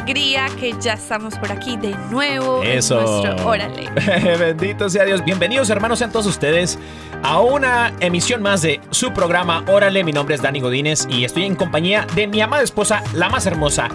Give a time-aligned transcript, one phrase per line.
[0.00, 2.62] alegría que ya estamos por aquí de nuevo.
[2.62, 3.00] en Eso.
[3.00, 3.90] nuestro Órale.
[4.38, 5.22] Bendito sea Dios.
[5.22, 6.78] Bienvenidos, hermanos, sean todos ustedes
[7.22, 10.02] a una emisión más de su programa Órale.
[10.02, 13.44] Mi nombre es Dani Godínez y estoy en compañía de mi amada esposa, la más
[13.44, 13.88] hermosa,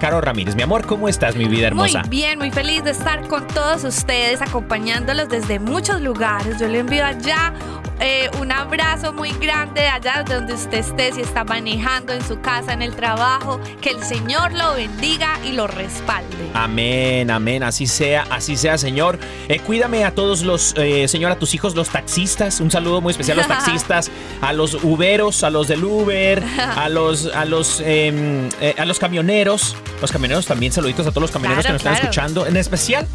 [0.00, 0.56] Caro Ramírez.
[0.56, 2.00] Mi amor, ¿cómo estás, mi vida hermosa?
[2.00, 6.58] Muy bien, muy feliz de estar con todos ustedes, acompañándolos desde muchos lugares.
[6.58, 7.52] Yo le envío allá
[8.00, 12.72] eh, un abrazo muy grande, allá donde usted esté, si está manejando en su casa,
[12.72, 13.60] en el trabajo.
[13.80, 16.50] Que el Señor lo bendiga y lo respalde.
[16.54, 19.18] Amén, amén, así sea, así sea, Señor.
[19.48, 22.60] Eh, cuídame a todos los, eh, Señor, a tus hijos, los taxistas.
[22.60, 26.88] Un saludo muy especial a los taxistas, a los uberos, a los del Uber, a
[26.88, 29.76] los, a los, em, a los camioneros.
[30.00, 32.46] Los camioneros también, saluditos a todos los camioneros Claro, que nos están escuchando.
[32.46, 33.06] En especial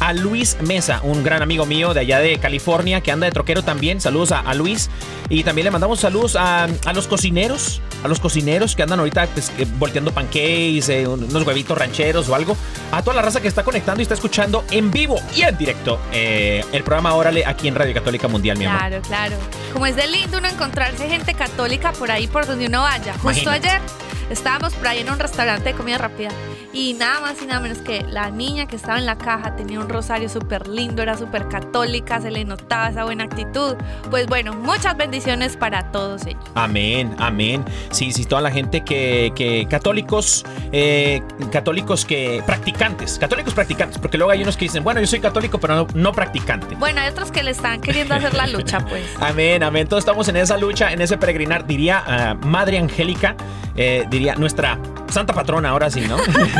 [0.00, 3.62] a Luis Mesa, un gran amigo mío de allá de California, que anda de troquero
[3.62, 4.00] también.
[4.00, 4.90] Saludos a, a Luis.
[5.30, 9.26] Y también le mandamos saludos a, a los cocineros, a los cocineros que andan ahorita
[9.28, 12.56] pues, volteando pancakes, eh, unos huevitos rancheros o algo.
[12.92, 15.98] A toda la raza que está conectando y está escuchando en vivo y en directo
[16.12, 18.78] eh, el programa Órale aquí en Radio Católica Mundial, mi amor.
[18.80, 19.36] Claro, claro.
[19.72, 23.14] Como es de lindo uno encontrarse gente católica por ahí por donde uno vaya.
[23.14, 23.68] Justo Imagínate.
[23.70, 23.80] ayer
[24.30, 26.30] estábamos por ahí en un restaurante de comida rápida
[26.74, 29.78] y nada más y nada menos que la niña que estaba en la caja tenía
[29.78, 33.76] un rosario súper lindo, era súper católica, se le notaba esa buena actitud.
[34.10, 36.42] Pues bueno, muchas bendiciones para todos ellos.
[36.54, 37.64] Amén, amén.
[37.90, 44.18] Sí, sí, toda la gente que, que católicos, eh, católicos que practicantes, católicos practicantes, porque
[44.18, 46.74] luego hay unos que dicen, bueno, yo soy católico, pero no, no practicante.
[46.74, 49.04] Bueno, hay otros que le están queriendo hacer la lucha, pues.
[49.20, 49.86] Amén, amén.
[49.86, 51.66] Todos estamos en esa lucha, en ese peregrinar.
[51.66, 53.36] Diría ah, Madre Angélica,
[53.76, 56.16] eh, diría nuestra santa patrona, ahora sí, ¿no?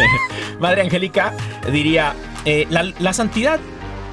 [0.60, 1.32] Madre Angélica
[1.70, 3.58] diría, eh, la, la santidad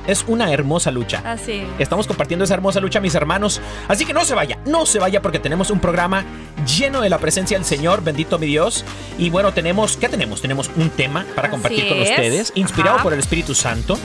[0.07, 1.21] es una hermosa lucha.
[1.25, 1.63] Así.
[1.79, 3.61] Estamos compartiendo esa hermosa lucha, mis hermanos.
[3.87, 6.25] Así que no se vaya, no se vaya porque tenemos un programa
[6.65, 8.83] lleno de la presencia del Señor, bendito mi Dios.
[9.17, 10.41] Y bueno, tenemos, ¿qué tenemos?
[10.41, 12.09] Tenemos un tema para Así compartir con es.
[12.09, 13.03] ustedes, inspirado Ajá.
[13.03, 13.97] por el Espíritu Santo.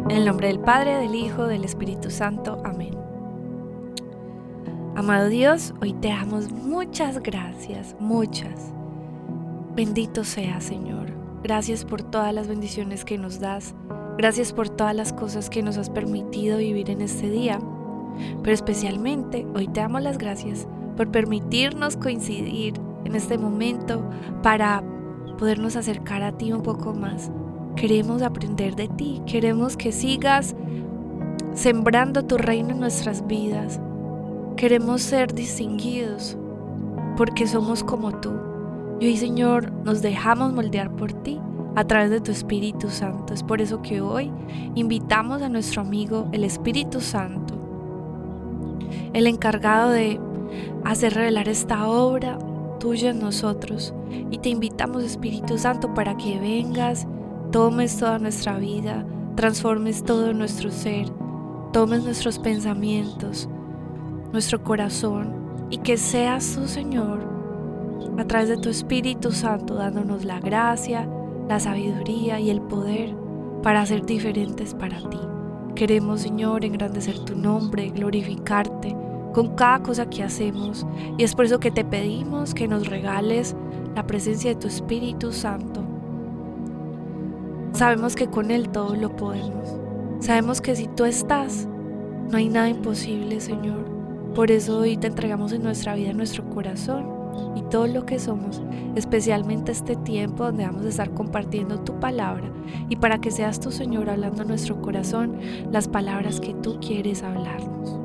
[0.08, 2.60] En el nombre del Padre, del Hijo, del Espíritu Santo.
[2.64, 2.94] Amén.
[4.96, 8.72] Amado Dios, hoy te damos muchas gracias, muchas.
[9.74, 11.12] Bendito sea, Señor.
[11.42, 13.74] Gracias por todas las bendiciones que nos das.
[14.16, 17.58] Gracias por todas las cosas que nos has permitido vivir en este día.
[18.42, 22.74] Pero especialmente hoy te damos las gracias por permitirnos coincidir
[23.04, 24.08] en este momento
[24.44, 24.84] para
[25.38, 27.32] podernos acercar a ti un poco más.
[27.74, 30.54] Queremos aprender de ti, queremos que sigas
[31.52, 33.80] sembrando tu reino en nuestras vidas.
[34.56, 36.38] Queremos ser distinguidos
[37.16, 38.53] porque somos como tú.
[39.00, 41.40] Y hoy, Señor, nos dejamos moldear por ti
[41.74, 43.34] a través de tu Espíritu Santo.
[43.34, 44.30] Es por eso que hoy
[44.74, 47.54] invitamos a nuestro amigo el Espíritu Santo,
[49.12, 50.20] el encargado de
[50.84, 52.38] hacer revelar esta obra
[52.78, 53.92] tuya en nosotros.
[54.30, 57.06] Y te invitamos, Espíritu Santo, para que vengas,
[57.50, 59.04] tomes toda nuestra vida,
[59.34, 61.08] transformes todo nuestro ser,
[61.72, 63.48] tomes nuestros pensamientos,
[64.32, 65.34] nuestro corazón,
[65.70, 67.33] y que seas tú, Señor,
[68.18, 71.08] a través de tu Espíritu Santo, dándonos la gracia,
[71.48, 73.14] la sabiduría y el poder
[73.62, 75.18] para ser diferentes para ti.
[75.74, 78.96] Queremos, Señor, engrandecer tu nombre, glorificarte
[79.32, 80.86] con cada cosa que hacemos.
[81.18, 83.56] Y es por eso que te pedimos que nos regales
[83.96, 85.82] la presencia de tu Espíritu Santo.
[87.72, 89.76] Sabemos que con Él todo lo podemos.
[90.20, 91.66] Sabemos que si tú estás,
[92.30, 93.84] no hay nada imposible, Señor.
[94.34, 97.13] Por eso hoy te entregamos en nuestra vida, en nuestro corazón
[97.54, 98.62] y todo lo que somos,
[98.94, 102.50] especialmente este tiempo donde vamos a estar compartiendo tu palabra
[102.88, 105.38] y para que seas tu Señor hablando a nuestro corazón
[105.70, 107.98] las palabras que tú quieres hablarnos.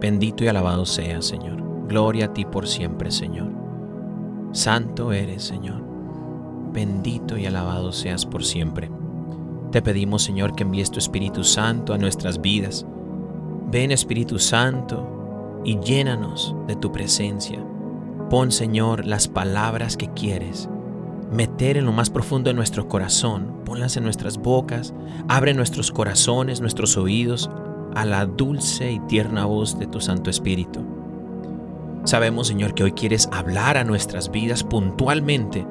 [0.00, 1.62] Bendito y alabado sea, Señor.
[1.88, 3.50] Gloria a ti por siempre, Señor.
[4.52, 5.82] Santo eres, Señor.
[6.72, 8.90] Bendito y alabado seas por siempre.
[9.72, 12.86] Te pedimos, Señor, que envíes tu Espíritu Santo a nuestras vidas.
[13.70, 15.15] Ven, Espíritu Santo,
[15.66, 17.58] y llénanos de tu presencia.
[18.30, 20.68] Pon, Señor, las palabras que quieres.
[21.32, 23.62] Meter en lo más profundo de nuestro corazón.
[23.64, 24.94] Ponlas en nuestras bocas.
[25.26, 27.50] Abre nuestros corazones, nuestros oídos
[27.96, 30.84] a la dulce y tierna voz de tu Santo Espíritu.
[32.04, 35.66] Sabemos, Señor, que hoy quieres hablar a nuestras vidas puntualmente.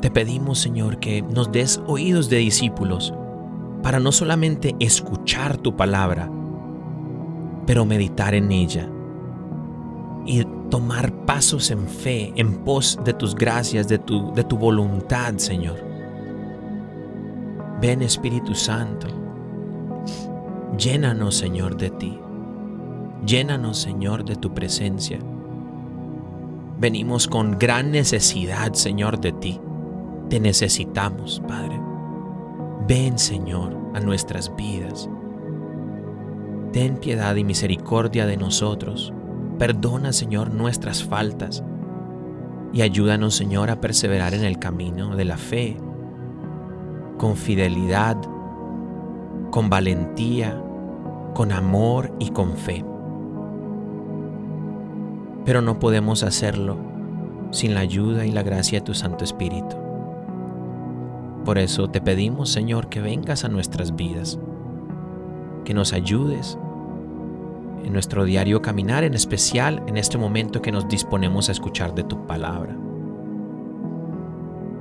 [0.00, 3.12] Te pedimos, Señor, que nos des oídos de discípulos
[3.82, 6.30] para no solamente escuchar tu palabra,
[7.66, 8.88] pero meditar en ella
[10.26, 15.34] y tomar pasos en fe, en pos de tus gracias, de tu, de tu voluntad,
[15.36, 15.76] Señor.
[17.80, 19.08] Ven Espíritu Santo,
[20.78, 22.18] llénanos, Señor, de ti.
[23.26, 25.18] Llénanos, Señor, de tu presencia.
[26.78, 29.60] Venimos con gran necesidad, Señor, de ti.
[30.28, 31.80] Te necesitamos, Padre.
[32.86, 35.08] Ven, Señor, a nuestras vidas.
[36.74, 39.12] Ten piedad y misericordia de nosotros.
[39.60, 41.62] Perdona, Señor, nuestras faltas.
[42.72, 45.76] Y ayúdanos, Señor, a perseverar en el camino de la fe,
[47.16, 48.16] con fidelidad,
[49.52, 50.60] con valentía,
[51.32, 52.84] con amor y con fe.
[55.44, 56.76] Pero no podemos hacerlo
[57.52, 59.76] sin la ayuda y la gracia de tu Santo Espíritu.
[61.44, 64.40] Por eso te pedimos, Señor, que vengas a nuestras vidas,
[65.64, 66.58] que nos ayudes
[67.84, 72.04] en nuestro diario caminar, en especial en este momento que nos disponemos a escuchar de
[72.04, 72.76] tu palabra.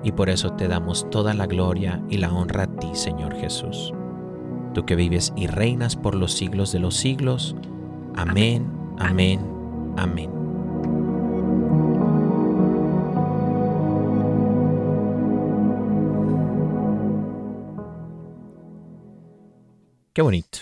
[0.04, 3.94] Y por eso te damos toda la gloria y la honra a ti, Señor Jesús.
[4.74, 7.56] Tú que vives y reinas por los siglos de los siglos.
[8.16, 9.40] Amén, amén,
[9.98, 10.30] amén.
[20.14, 20.60] Qué bonito.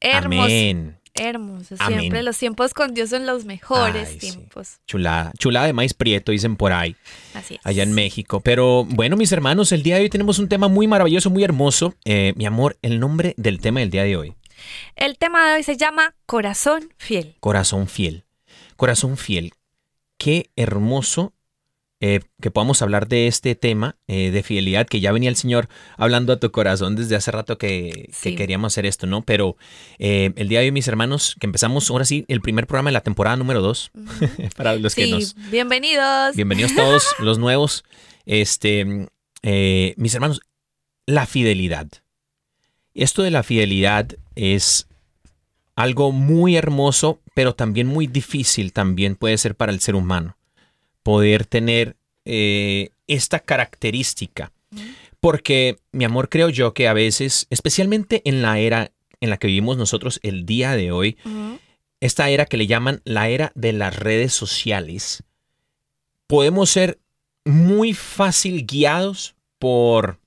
[0.00, 0.44] Hermoso.
[0.44, 1.03] Amén.
[1.14, 1.76] Hermoso.
[1.78, 2.00] Amén.
[2.00, 4.18] Siempre los tiempos con Dios son los mejores Ay, sí.
[4.32, 4.78] tiempos.
[4.86, 5.32] Chulada.
[5.38, 6.96] Chulada de maíz prieto, dicen por ahí.
[7.34, 7.60] Así es.
[7.64, 8.40] allá en México.
[8.40, 11.94] Pero bueno, mis hermanos, el día de hoy tenemos un tema muy maravilloso, muy hermoso.
[12.04, 14.34] Eh, mi amor, el nombre del tema del día de hoy,
[14.96, 17.36] El tema de hoy se llama Corazón Fiel.
[17.40, 18.24] corazón fiel.
[18.76, 19.52] Corazón fiel.
[20.18, 21.32] Qué hermoso
[22.00, 25.68] eh, que podamos hablar de este tema eh, de fidelidad, que ya venía el Señor
[25.96, 29.22] hablando a tu corazón desde hace rato que, queríamos hacer esto, ¿no?
[29.22, 29.56] Pero
[29.98, 32.94] eh, el día de hoy, mis hermanos, que empezamos ahora sí el primer programa de
[32.94, 33.92] la temporada número 2,
[34.56, 35.34] para los que nos...
[35.50, 36.34] bienvenidos.
[36.34, 37.84] Bienvenidos todos los nuevos.
[38.26, 39.08] Este,
[39.42, 40.40] eh, mis hermanos,
[41.06, 41.86] la fidelidad.
[42.94, 44.88] Esto de la fidelidad es
[45.76, 50.36] algo muy hermoso, pero también muy difícil también puede ser para el ser humano.
[51.04, 54.50] Poder tener eh, esta característica.
[55.20, 59.46] Porque, mi amor, creo yo que a veces, especialmente en la era en la que
[59.46, 61.16] vivimos nosotros el día de hoy,
[62.00, 65.22] esta era que le llaman la era de las redes sociales,
[66.26, 66.98] podemos ser
[67.44, 70.18] muy fácil guiados por,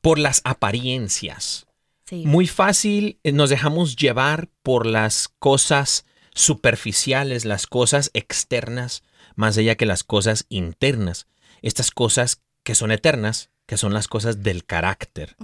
[0.00, 1.66] por las apariencias.
[2.06, 2.24] Sí.
[2.26, 9.02] Muy fácil eh, nos dejamos llevar por las cosas superficiales, las cosas externas,
[9.36, 11.26] más allá que las cosas internas.
[11.62, 15.36] Estas cosas que son eternas, que son las cosas del carácter.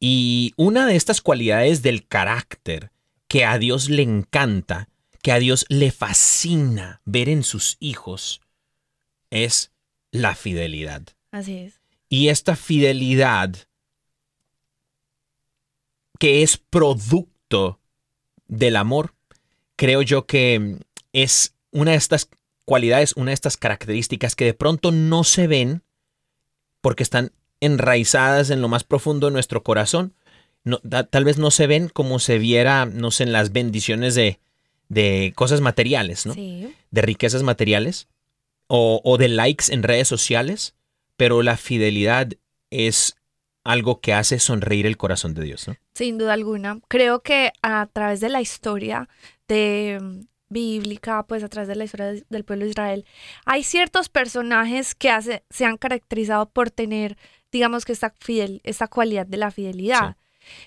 [0.00, 2.90] Y una de estas cualidades del carácter
[3.28, 4.88] que a Dios le encanta,
[5.22, 8.40] que a Dios le fascina ver en sus hijos,
[9.30, 9.72] es
[10.10, 11.02] la fidelidad.
[11.30, 11.80] Así es.
[12.08, 13.56] Y esta fidelidad
[16.18, 17.80] que es producto
[18.46, 19.13] del amor,
[19.76, 20.78] creo yo que
[21.12, 22.28] es una de estas
[22.64, 25.82] cualidades, una de estas características que de pronto no se ven
[26.80, 30.14] porque están enraizadas en lo más profundo de nuestro corazón.
[30.64, 34.14] No, da- tal vez no se ven como se viera, no sé, en las bendiciones
[34.14, 34.38] de,
[34.88, 36.34] de cosas materiales, ¿no?
[36.34, 36.74] Sí.
[36.90, 38.08] de riquezas materiales
[38.66, 40.74] o, o de likes en redes sociales,
[41.16, 42.28] pero la fidelidad
[42.70, 43.16] es
[43.64, 45.76] algo que hace sonreír el corazón de Dios, ¿no?
[45.94, 46.80] Sin duda alguna.
[46.88, 49.08] Creo que a través de la historia
[49.48, 53.04] de mm, bíblica, pues a través de la historia de- del pueblo de Israel,
[53.44, 57.16] hay ciertos personajes que hace- se han caracterizado por tener,
[57.50, 60.16] digamos que esta, fidel, esta cualidad de la fidelidad.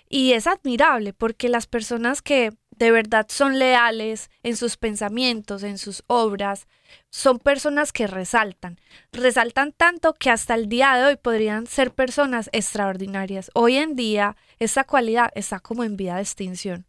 [0.10, 5.78] Y es admirable porque las personas que de verdad son leales en sus pensamientos, en
[5.78, 6.68] sus obras,
[7.10, 8.80] son personas que resaltan.
[9.12, 13.50] Resaltan tanto que hasta el día de hoy podrían ser personas extraordinarias.
[13.56, 16.86] Hoy en día esta cualidad está como en vía de extinción.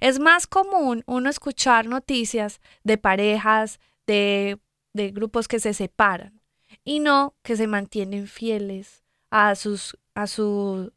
[0.00, 4.58] Es más común uno escuchar noticias de parejas, de,
[4.94, 6.40] de grupos que se separan
[6.82, 10.92] y no que se mantienen fieles a sus, a su,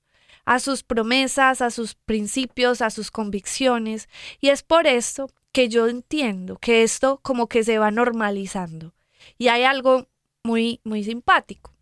[0.46, 4.10] a sus promesas, a sus principios, a sus convicciones.
[4.40, 8.94] Y es por esto que yo entiendo que esto como que se va normalizando.
[9.38, 10.08] Y hay algo
[10.44, 11.74] muy, muy simpático.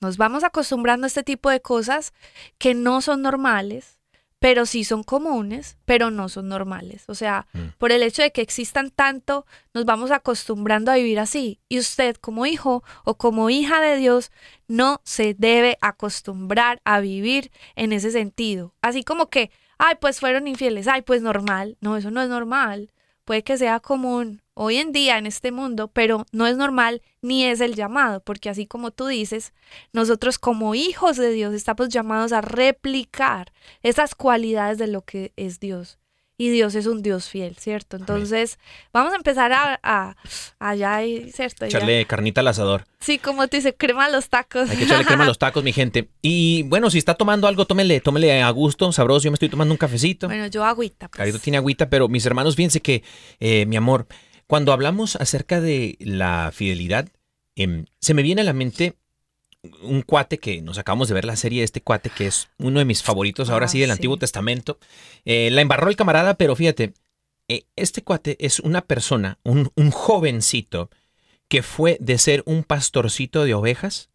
[0.00, 2.12] Nos vamos acostumbrando a este tipo de cosas
[2.58, 3.98] que no son normales,
[4.42, 7.04] pero sí son comunes, pero no son normales.
[7.06, 7.58] O sea, Mm.
[7.78, 11.60] por el hecho de que existan tanto, nos vamos acostumbrando a vivir así.
[11.68, 14.30] Y usted como hijo o como hija de Dios
[14.68, 18.74] no se debe acostumbrar a vivir en ese sentido.
[18.82, 21.76] Así como que, ay, pues fueron infieles, ay, pues normal.
[21.80, 22.90] No, eso no es normal.
[23.24, 27.44] Puede que sea común hoy en día en este mundo, pero no es normal ni
[27.44, 29.52] es el llamado, porque así como tú dices,
[29.92, 35.60] nosotros como hijos de Dios estamos llamados a replicar esas cualidades de lo que es
[35.60, 35.98] Dios.
[36.38, 37.96] Y Dios es un Dios fiel, ¿cierto?
[37.96, 38.58] Entonces,
[38.92, 40.16] vamos a empezar a, a
[40.58, 40.98] allá,
[41.32, 41.66] ¿cierto?
[41.66, 41.78] Ya.
[41.78, 42.84] Echarle carnita al asador.
[42.98, 44.68] Sí, como te dice, crema a los tacos.
[44.68, 46.08] Hay que echarle crema a los tacos, mi gente.
[46.20, 49.24] Y bueno, si está tomando algo, tómele, tómele a gusto, sabroso.
[49.24, 50.26] Yo me estoy tomando un cafecito.
[50.26, 51.06] Bueno, yo agüita.
[51.08, 51.18] pues.
[51.18, 53.04] Carito tiene agüita, pero mis hermanos, fíjense que,
[53.38, 54.08] eh, mi amor,
[54.52, 57.08] cuando hablamos acerca de la fidelidad,
[57.56, 58.96] em, se me viene a la mente
[59.80, 62.78] un cuate que nos acabamos de ver la serie de este cuate que es uno
[62.78, 63.92] de mis favoritos ahora Ah, sí del sí.
[63.92, 64.78] Antiguo Testamento.
[65.24, 66.92] Eh, la embarró el camarada, pero fíjate,
[67.48, 70.90] eh, este cuate es una persona, un, un jovencito
[71.48, 74.10] que fue de ser un pastorcito de ovejas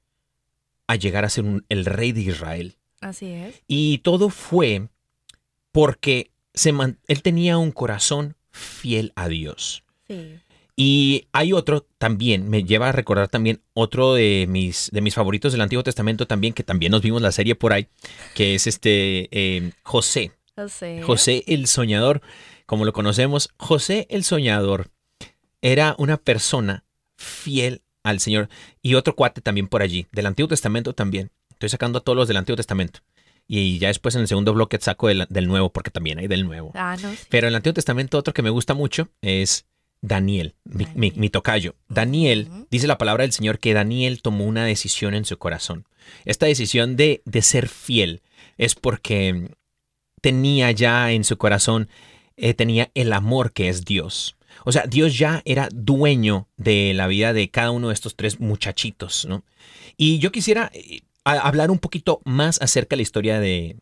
[0.86, 2.76] a llegar a ser un- el rey de Israel.
[3.02, 3.56] Así es.
[3.68, 4.88] Y todo fue
[5.72, 9.84] porque se man- él tenía un corazón fiel a Dios.
[10.08, 10.40] Sí.
[10.80, 15.52] Y hay otro también, me lleva a recordar también otro de mis, de mis favoritos
[15.52, 17.88] del Antiguo Testamento también, que también nos vimos la serie por ahí,
[18.36, 20.34] que es este eh, José.
[20.56, 21.02] José.
[21.04, 22.22] José el Soñador,
[22.68, 23.50] como lo conocemos.
[23.58, 24.92] José el Soñador
[25.64, 26.84] era una persona
[27.16, 28.48] fiel al Señor.
[28.84, 31.32] Y otro cuate también por allí, del Antiguo Testamento también.
[31.54, 33.00] Estoy sacando a todos los del Antiguo Testamento.
[33.48, 36.46] Y ya después en el segundo bloque saco del, del Nuevo, porque también hay del
[36.46, 36.72] Nuevo.
[36.76, 37.12] Ah, no.
[37.12, 37.18] sí.
[37.30, 39.66] Pero en el Antiguo Testamento otro que me gusta mucho es
[40.02, 41.76] Daniel, mi, mi- mi tocayo.
[41.90, 45.86] Daniel, dice la palabra del Señor que Daniel tomó una decisión en su corazón.
[46.26, 48.22] Esta decisión de, de ser fiel
[48.58, 49.50] es porque
[50.22, 51.90] tenía ya en su corazón,
[52.38, 54.36] eh, tenía el amor que es Dios.
[54.66, 58.40] O sea, Dios ya era dueño de la vida de cada uno de estos tres
[58.40, 59.44] muchachitos, ¿no?
[59.98, 63.78] Y yo quisiera eh, hablar un poquito más acerca de la historia de,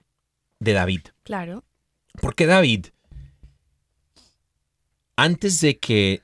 [0.59, 1.01] de David.
[1.23, 1.63] Claro.
[2.21, 2.87] Porque David,
[5.15, 6.21] antes de que,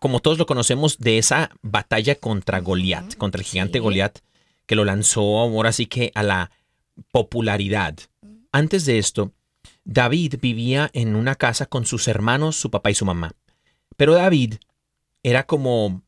[0.00, 3.82] como todos lo conocemos, de esa batalla contra Goliat, contra el gigante sí.
[3.82, 4.18] Goliat,
[4.66, 6.50] que lo lanzó ahora sí que a la
[7.10, 7.96] popularidad.
[8.52, 9.32] Antes de esto,
[9.84, 13.32] David vivía en una casa con sus hermanos, su papá y su mamá.
[13.96, 14.56] Pero David
[15.22, 16.02] era como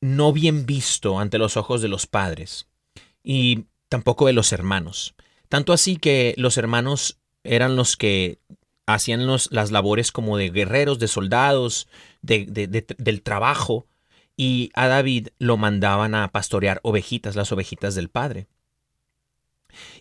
[0.00, 2.68] no bien visto ante los ojos de los padres
[3.22, 5.14] y tampoco de los hermanos.
[5.48, 8.38] Tanto así que los hermanos eran los que
[8.94, 11.88] hacían los- las labores como de guerreros, de soldados,
[12.22, 13.86] de- de- de- del trabajo,
[14.36, 18.46] y a David lo mandaban a pastorear ovejitas, las ovejitas del padre.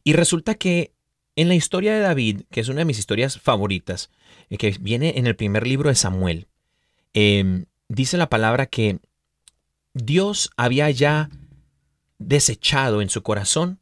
[0.03, 0.94] Y resulta que
[1.36, 4.10] en la historia de David, que es una de mis historias favoritas,
[4.50, 6.48] eh, que viene en el primer libro de Samuel,
[7.13, 9.00] eh, dice la palabra que
[9.94, 11.29] Dios había ya
[12.20, 13.79] desechado en su corazón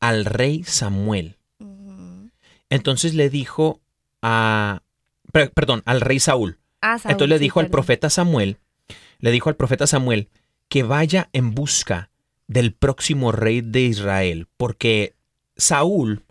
[0.00, 1.38] al rey Samuel.
[2.70, 3.80] Entonces le dijo
[4.26, 4.82] a,
[5.32, 6.58] per- perdón, al rey Saúl.
[6.80, 8.58] Ah, Saúl, Entonces le sí, dijo al profeta Samuel,
[9.18, 10.28] le dijo al profeta Samuel
[10.68, 12.10] que vaya en busca
[12.46, 15.14] del próximo rey de Israel, porque
[15.56, 16.24] Saúl,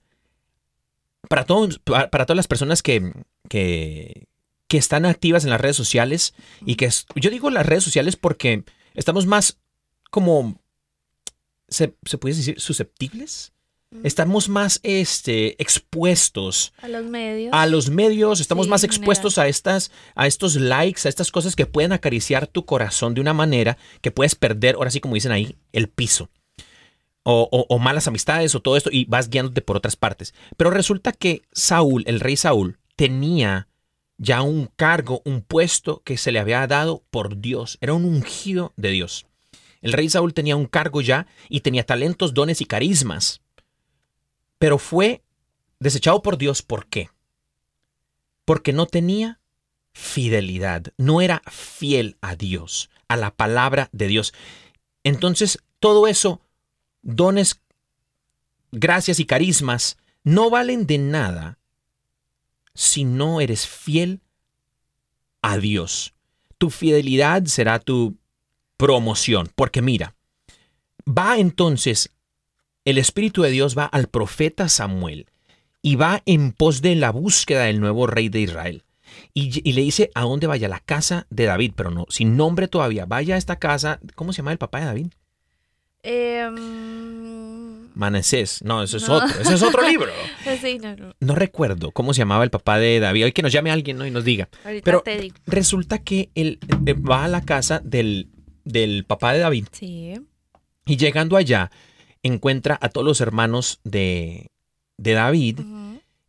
[1.29, 3.13] para, todos, para, para todas las personas que,
[3.49, 4.27] que,
[4.67, 6.33] que están activas en las redes sociales,
[6.65, 8.63] y que es- yo digo las redes sociales porque
[8.95, 9.59] estamos más
[10.11, 10.59] como,
[11.67, 13.53] ¿se, se puede decir susceptibles?
[14.03, 17.51] Estamos más este, expuestos A los medios.
[17.53, 21.55] a los medios, estamos Sí, más expuestos a estas, a estos likes, a estas cosas
[21.55, 25.31] que pueden acariciar tu corazón de una manera que puedes perder, ahora sí como dicen
[25.31, 26.29] ahí, el piso.
[27.25, 30.33] O, o- o malas amistades o todo esto y vas guiándote por otras partes.
[30.57, 33.69] Pero resulta que Saúl, el rey Saúl, tenía
[34.17, 37.77] ya un cargo, un puesto que se le había dado por Dios.
[37.79, 39.25] Era un ungido de Dios.
[39.81, 43.41] El rey Saúl tenía un cargo ya y tenía talentos, dones y carismas.
[44.63, 45.21] Pero fue
[45.77, 46.61] desechado por Dios.
[46.61, 47.09] ¿Por qué?
[48.45, 49.41] Porque no tenía
[49.91, 54.33] fidelidad, no era fiel a Dios, a la palabra de Dios.
[55.03, 56.39] Entonces, todo eso,
[57.01, 57.59] dones,
[58.71, 61.59] gracias y carismas, no valen de nada
[62.73, 64.21] si no eres fiel
[65.41, 66.13] a Dios.
[66.57, 68.15] Tu fidelidad será tu
[68.77, 70.15] promoción, porque mira,
[71.05, 72.12] va entonces,
[72.85, 75.27] el Espíritu de Dios va al profeta Samuel
[75.81, 78.83] y va en pos de la búsqueda del nuevo rey de Israel.
[79.33, 82.67] Y, y le dice a dónde vaya, la casa de David, pero no, sin nombre
[82.67, 83.05] todavía.
[83.05, 85.07] Vaya a esta casa, ¿cómo se llama el papá de David?
[87.95, 88.63] Manasés.
[88.63, 89.15] No, eso es No.
[89.17, 90.11] otro, ese es otro libro.
[90.61, 91.15] sí, no, no.
[91.19, 93.25] No recuerdo cómo se llamaba el papá de David.
[93.25, 94.05] Hoy que nos llame alguien ¿no?
[94.05, 94.49] y nos diga.
[94.65, 95.35] Ahorita Pero te digo.
[95.45, 98.29] resulta que él eh, va a la casa del,
[98.65, 100.13] del papá de David Sí.
[100.85, 101.71] y llegando allá
[102.23, 104.49] encuentra a todos los hermanos de,
[104.97, 105.59] de David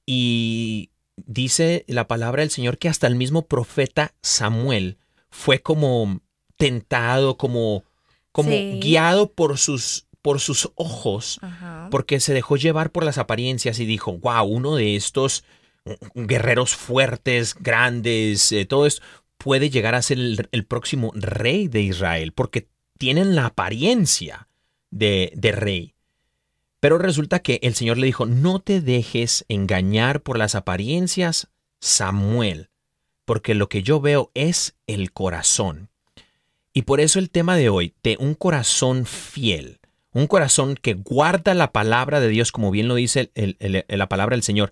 [0.06, 4.98] y dice la palabra del Señor que hasta el mismo profeta Samuel
[5.30, 6.20] fue como
[6.56, 7.84] tentado, como,
[8.32, 8.78] como Sí.
[8.82, 11.88] guiado por sus, por sus ojos, Ajá.
[11.90, 15.44] porque se dejó llevar por las apariencias y dijo, wow, uno de estos
[16.14, 19.02] guerreros fuertes, grandes, eh, todo esto,
[19.36, 24.48] puede llegar a ser el, el próximo rey de Israel, porque tienen la apariencia
[24.94, 25.94] de, de rey.
[26.80, 31.48] Pero resulta que el Señor le dijo, no te dejes engañar por las apariencias,
[31.80, 32.70] Samuel,
[33.24, 35.90] porque lo que yo veo es el corazón.
[36.72, 39.80] Y por eso el tema de hoy, de un corazón fiel,
[40.12, 43.98] un corazón que guarda la palabra de Dios, como bien lo dice el- el- el-
[43.98, 44.70] la palabra del Señor.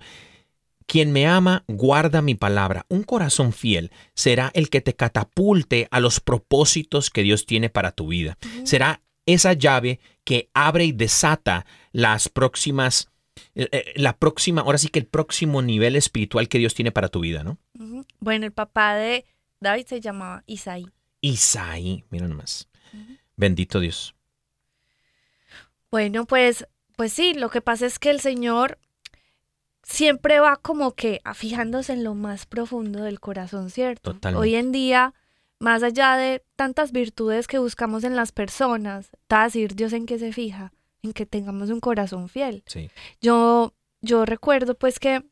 [0.87, 2.85] Quien me ama, guarda mi palabra.
[2.89, 7.93] Un corazón fiel será el que te catapulte a los propósitos que Dios tiene para
[7.93, 8.37] tu vida.
[8.65, 9.01] Será
[9.33, 13.13] esa llave que abre y desata las próximas
[13.55, 17.09] eh, eh, la próxima, ahora sí que el próximo nivel espiritual que Dios tiene para
[17.09, 17.59] tu vida, ¿no?
[18.19, 19.25] Bueno, el papá de
[19.61, 20.87] David se llamaba Isaí.
[21.21, 22.69] Isaí, mira nomás.
[23.37, 24.15] Bendito Dios.
[25.91, 26.67] Bueno, pues,
[26.97, 28.79] pues sí, lo que pasa es que el Señor
[29.83, 34.13] siempre va como que fijándose en lo más profundo del corazón, ¿cierto?
[34.15, 34.41] Totalmente.
[34.43, 35.15] Hoy en día,
[35.63, 40.19] más allá de tantas virtudes que buscamos en las personas, a decir Dios en qué
[40.19, 40.73] se fija,
[41.03, 42.65] en que tengamos un corazón fiel.
[42.67, 42.91] Sí.
[43.21, 45.23] Yo, yo recuerdo pues que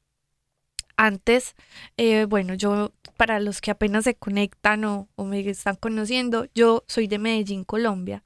[0.97, 1.57] antes,
[1.97, 6.85] eh, bueno, yo, para los que apenas se conectan o, o me están conociendo, yo
[6.87, 8.23] soy de Medellín, Colombia.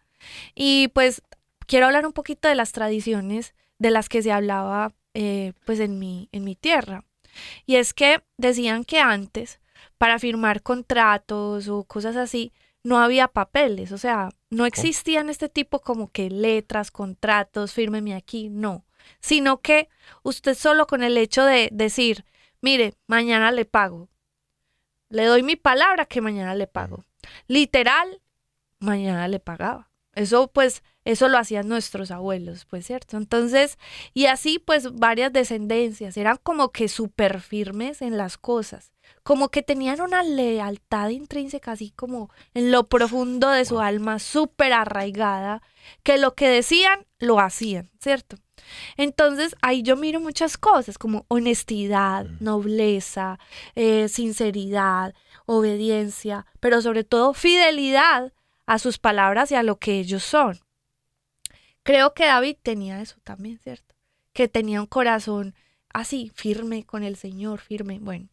[0.55, 1.23] Y pues
[1.67, 5.99] quiero hablar un poquito de las tradiciones de las que se hablaba eh, pues en
[5.99, 7.07] mi, en mi tierra.
[7.65, 9.59] Y es que decían que antes,
[10.05, 15.81] para firmar contratos o cosas así, no había papeles, o sea, no existían este tipo
[15.81, 18.85] como que letras, contratos, fírmeme aquí, no,
[19.21, 19.89] sino que
[20.23, 22.27] usted solo con el hecho de decir,
[22.61, 24.11] mire, mañana le pago,
[25.09, 27.07] le doy mi palabra que mañana le pago,
[27.47, 28.21] literal,
[28.81, 29.91] mañana le pagaba.
[30.13, 33.17] Eso pues, eso lo hacían nuestros abuelos, pues cierto.
[33.17, 33.79] Entonces,
[34.13, 38.93] y así pues varias descendencias, eran como que súper firmes en las cosas,
[39.25, 44.75] como que tenían una lealtad intrínseca, así como en lo profundo de su alma, súper
[44.75, 45.63] arraigada,
[46.03, 48.37] que lo que decían, lo hacían, ¿cierto?
[48.97, 53.39] Entonces ahí yo miro muchas cosas como honestidad, nobleza,
[53.75, 55.15] eh, sinceridad,
[55.47, 58.35] obediencia, pero sobre todo fidelidad
[58.67, 60.61] a sus palabras y a lo que ellos son.
[61.83, 63.95] Creo que David tenía eso también, ¿cierto?
[64.35, 65.55] Que tenía un corazón
[65.93, 67.99] así, firme con el Señor, firme.
[68.01, 68.29] Bueno,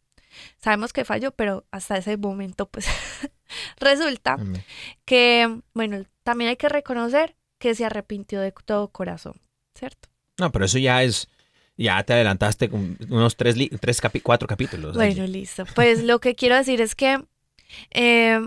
[0.58, 2.86] sabemos que falló, pero hasta ese momento, pues
[3.78, 4.62] resulta Amén.
[5.04, 9.40] que, bueno, también hay que reconocer que se arrepintió de todo corazón,
[9.74, 10.08] ¿cierto?
[10.38, 11.28] No, pero eso ya es,
[11.76, 14.96] ya te adelantaste con unos tres, tres capi- cuatro capítulos.
[14.96, 15.64] Bueno, listo.
[15.74, 17.22] Pues lo que quiero decir es que
[17.90, 18.40] eh,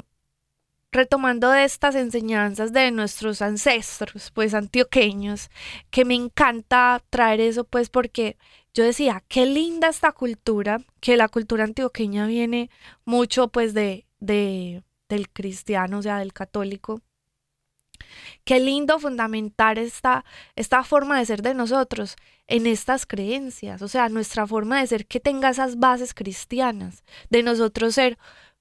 [0.92, 5.50] retomando estas enseñanzas de nuestros ancestros, pues antioqueños,
[5.92, 8.38] que me encanta traer eso, pues porque
[8.76, 12.70] yo decía, qué linda esta cultura, que la cultura antioqueña viene
[13.06, 17.02] mucho pues de, de del cristiano, o sea, del católico.
[18.44, 24.10] Qué lindo fundamentar esta, esta forma de ser de nosotros en estas creencias, o sea,
[24.10, 28.18] nuestra forma de ser que tenga esas bases cristianas, de nosotros ser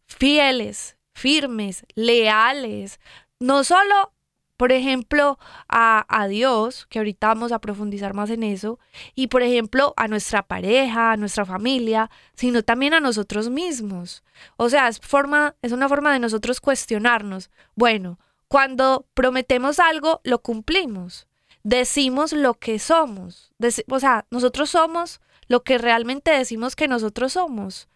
[0.06, 3.00] fieles, firmes, leales,
[3.40, 4.13] no solo,
[4.56, 5.38] por ejemplo,
[5.68, 8.78] a, a Dios, que ahorita vamos a profundizar más en eso,
[9.14, 14.22] y por ejemplo a nuestra pareja, a nuestra familia, sino también a nosotros mismos.
[14.56, 17.50] O sea, es, forma, es una forma de nosotros cuestionarnos.
[17.74, 21.26] Bueno, cuando prometemos algo, lo cumplimos.
[21.64, 23.52] Decimos lo que somos.
[23.88, 27.88] O sea, nosotros somos lo que realmente decimos que nosotros somos.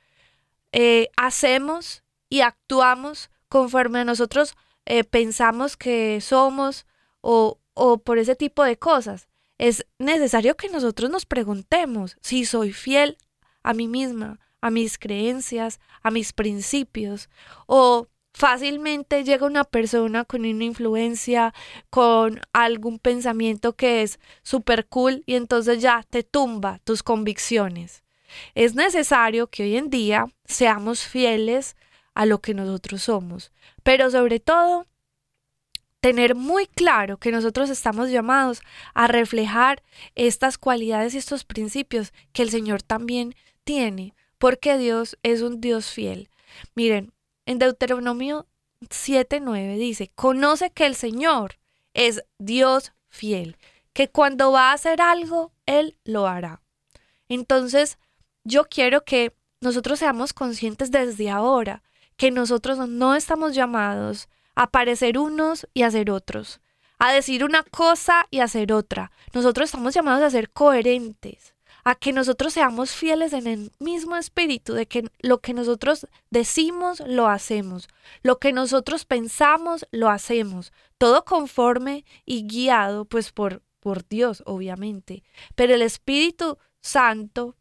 [0.73, 4.57] Eh, hacemos y actuamos conforme a nosotros
[4.88, 6.87] eh, pensamos que somos
[7.20, 9.29] o, o por ese tipo de cosas.
[9.59, 13.18] Es necesario que nosotros nos preguntemos si soy fiel
[13.62, 17.29] a mí misma, a mis creencias, a mis principios,
[17.66, 21.53] o fácilmente llega una persona con una influencia,
[21.90, 28.05] con algún pensamiento que es súper cool y entonces ya te tumba tus convicciones.
[28.55, 31.77] Es necesario que hoy en día seamos fieles
[32.18, 33.52] a lo que nosotros somos,
[33.85, 34.87] pero sobre todo
[36.00, 38.61] tener muy claro que nosotros estamos llamados
[38.92, 39.85] a reflejar
[40.16, 45.92] estas cualidades y estos principios que el Señor también tiene, porque Dios es un Dios
[45.92, 46.28] fiel.
[46.74, 47.12] Miren,
[47.46, 48.48] en Deuteronomio
[48.81, 51.61] 7:9 dice, conoce que el Señor
[51.94, 53.57] es Dios fiel,
[53.92, 56.62] que cuando va a hacer algo, Él lo hará.
[57.28, 57.96] Entonces,
[58.42, 61.85] yo quiero que nosotros seamos conscientes desde ahora
[62.18, 66.61] que nosotros no estamos llamados a parecer unos y a ser otros,
[66.98, 69.12] a decir una cosa y a hacer otra.
[69.33, 71.54] Nosotros estamos llamados a ser coherentes,
[71.85, 77.00] a que nosotros seamos fieles en el mismo espíritu de que lo que nosotros decimos
[77.07, 77.88] lo hacemos,
[78.22, 85.22] lo que nosotros pensamos lo hacemos, todo conforme y guiado pues por por Dios, obviamente.
[85.54, 87.54] Pero el Espíritu Santo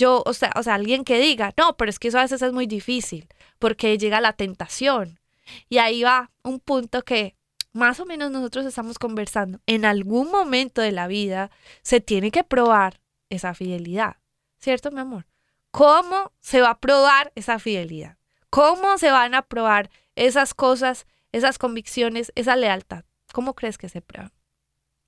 [0.00, 2.40] yo, o sea, o sea, alguien que diga, no, pero es que eso a veces
[2.40, 3.28] es muy difícil,
[3.60, 5.20] porque llega la tentación.
[5.68, 7.36] Y ahí va un punto que
[7.72, 9.60] más o menos nosotros estamos conversando.
[9.66, 14.16] En algún momento de la vida se tiene que probar esa fidelidad,
[14.58, 15.26] ¿cierto, mi amor?
[15.70, 18.16] ¿Cómo se va a probar esa fidelidad?
[18.50, 23.04] ¿Cómo se van a probar esas cosas, esas convicciones, esa lealtad?
[23.32, 24.32] ¿Cómo crees que se prueban?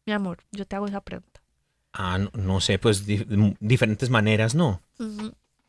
[0.07, 1.43] Mi amor, yo te hago esa pregunta.
[1.93, 3.27] Ah, no, no sé, pues di-
[3.59, 4.81] diferentes maneras, ¿no?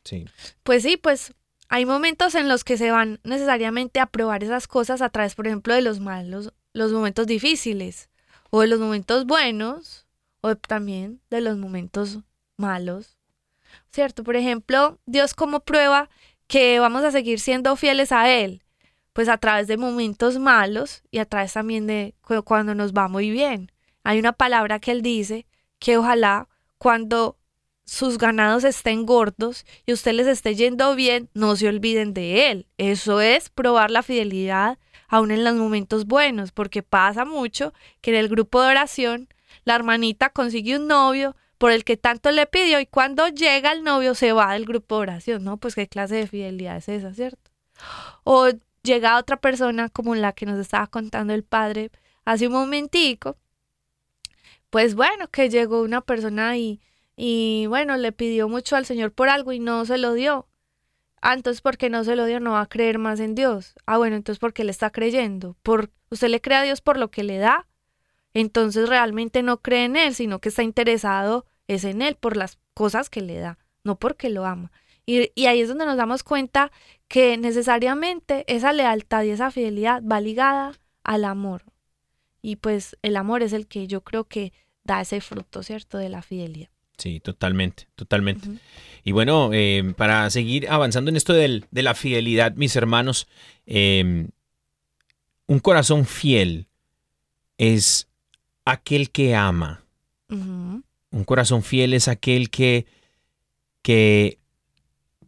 [0.04, 0.26] Sí.
[0.62, 1.34] Pues sí, pues
[1.70, 5.48] hay momentos en los que se van necesariamente a probar esas cosas a través, por
[5.48, 8.10] ejemplo, de los malos, los momentos difíciles,
[8.50, 10.06] o de los momentos buenos,
[10.42, 12.20] o también de los momentos
[12.58, 13.18] malos.
[13.92, 14.24] ¿Cierto?
[14.24, 16.10] Por ejemplo, Dios como prueba
[16.48, 18.62] que vamos a seguir siendo fieles a Él,
[19.14, 23.08] pues a través de momentos malos y a través también de cu- cuando nos va
[23.08, 23.72] muy bien.
[24.04, 25.48] Hay una palabra que Él dice
[25.80, 27.38] que ojalá cuando
[27.86, 32.68] sus ganados estén gordos y usted les esté yendo bien, no se olviden de él.
[32.78, 38.18] Eso es probar la fidelidad aún en los momentos buenos, porque pasa mucho que en
[38.18, 39.28] el grupo de oración
[39.64, 43.84] la hermanita consigue un novio por el que tanto le pidió y cuando llega el
[43.84, 45.58] novio se va del grupo de oración, ¿no?
[45.58, 47.52] Pues qué clase de fidelidad es esa, ¿cierto?
[48.24, 48.50] O
[48.82, 51.92] llega otra persona como la que nos estaba contando el padre
[52.26, 53.38] hace un momentico,
[54.70, 56.82] pues bueno, que llegó una persona y
[57.16, 60.48] y bueno, le pidió mucho al Señor por algo y no se lo dio.
[61.22, 63.76] Ah, entonces porque no se lo dio no va a creer más en Dios.
[63.86, 65.56] Ah, bueno, entonces porque le está creyendo.
[65.64, 67.68] Por usted le cree a Dios por lo que le da.
[68.34, 72.60] Entonces realmente no cree en él, sino que está interesado es en él por las
[72.74, 74.72] cosas que le da, no porque lo ama.
[75.06, 76.72] Y, y ahí es donde nos damos cuenta
[77.08, 80.74] que necesariamente esa lealtad y esa fidelidad va ligada
[81.04, 81.64] al amor.
[82.42, 84.52] Y pues el amor es el que yo creo que
[84.84, 85.98] da ese fruto, ¿cierto?
[85.98, 86.73] De la fidelidad.
[87.04, 88.48] Sí, totalmente, totalmente.
[89.04, 93.28] Y bueno, eh, para seguir avanzando en esto del- de la fidelidad, mis hermanos,
[93.66, 94.28] eh,
[95.48, 96.68] un corazón fiel
[97.58, 98.08] es
[98.64, 99.84] aquel que ama.
[100.30, 102.86] Un corazón fiel es aquel que,
[103.82, 104.40] que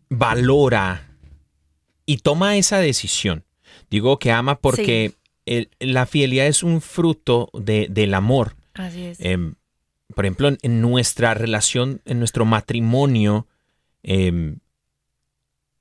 [0.09, 1.09] valora
[2.05, 3.43] y toma esa decisión.
[3.89, 5.13] Digo que ama porque
[5.45, 8.55] el- la fidelidad es un fruto de- del amor.
[8.75, 9.19] Así es.
[9.19, 9.55] Em,
[10.13, 13.47] por ejemplo, en, nuestra relación, en nuestro matrimonio,
[14.03, 14.59] em,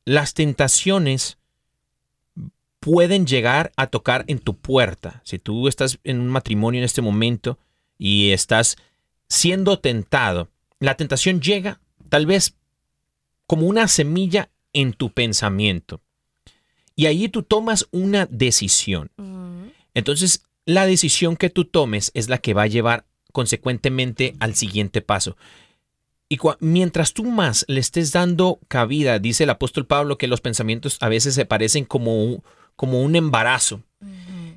[0.05, 1.39] las tentaciones
[2.81, 5.23] pueden llegar a tocar en tu puerta.
[5.25, 7.59] Si tú estás en un matrimonio en este momento
[7.99, 8.77] y estás
[9.29, 12.55] siendo tentado, la tentación llega tal vez
[13.47, 16.01] como una semilla en tu pensamiento.
[16.97, 19.11] Y ahí tú tomas una decisión.
[19.95, 25.03] Entonces, la decisión que tú tomes es la que va a llevar consecuentemente al siguiente
[25.03, 25.37] paso.
[26.29, 30.99] Y mientras tú más le estés dando cabida, dice el apóstol Pablo que los pensamientos
[31.01, 32.45] a veces se parecen como un,
[32.77, 33.83] como un embarazo,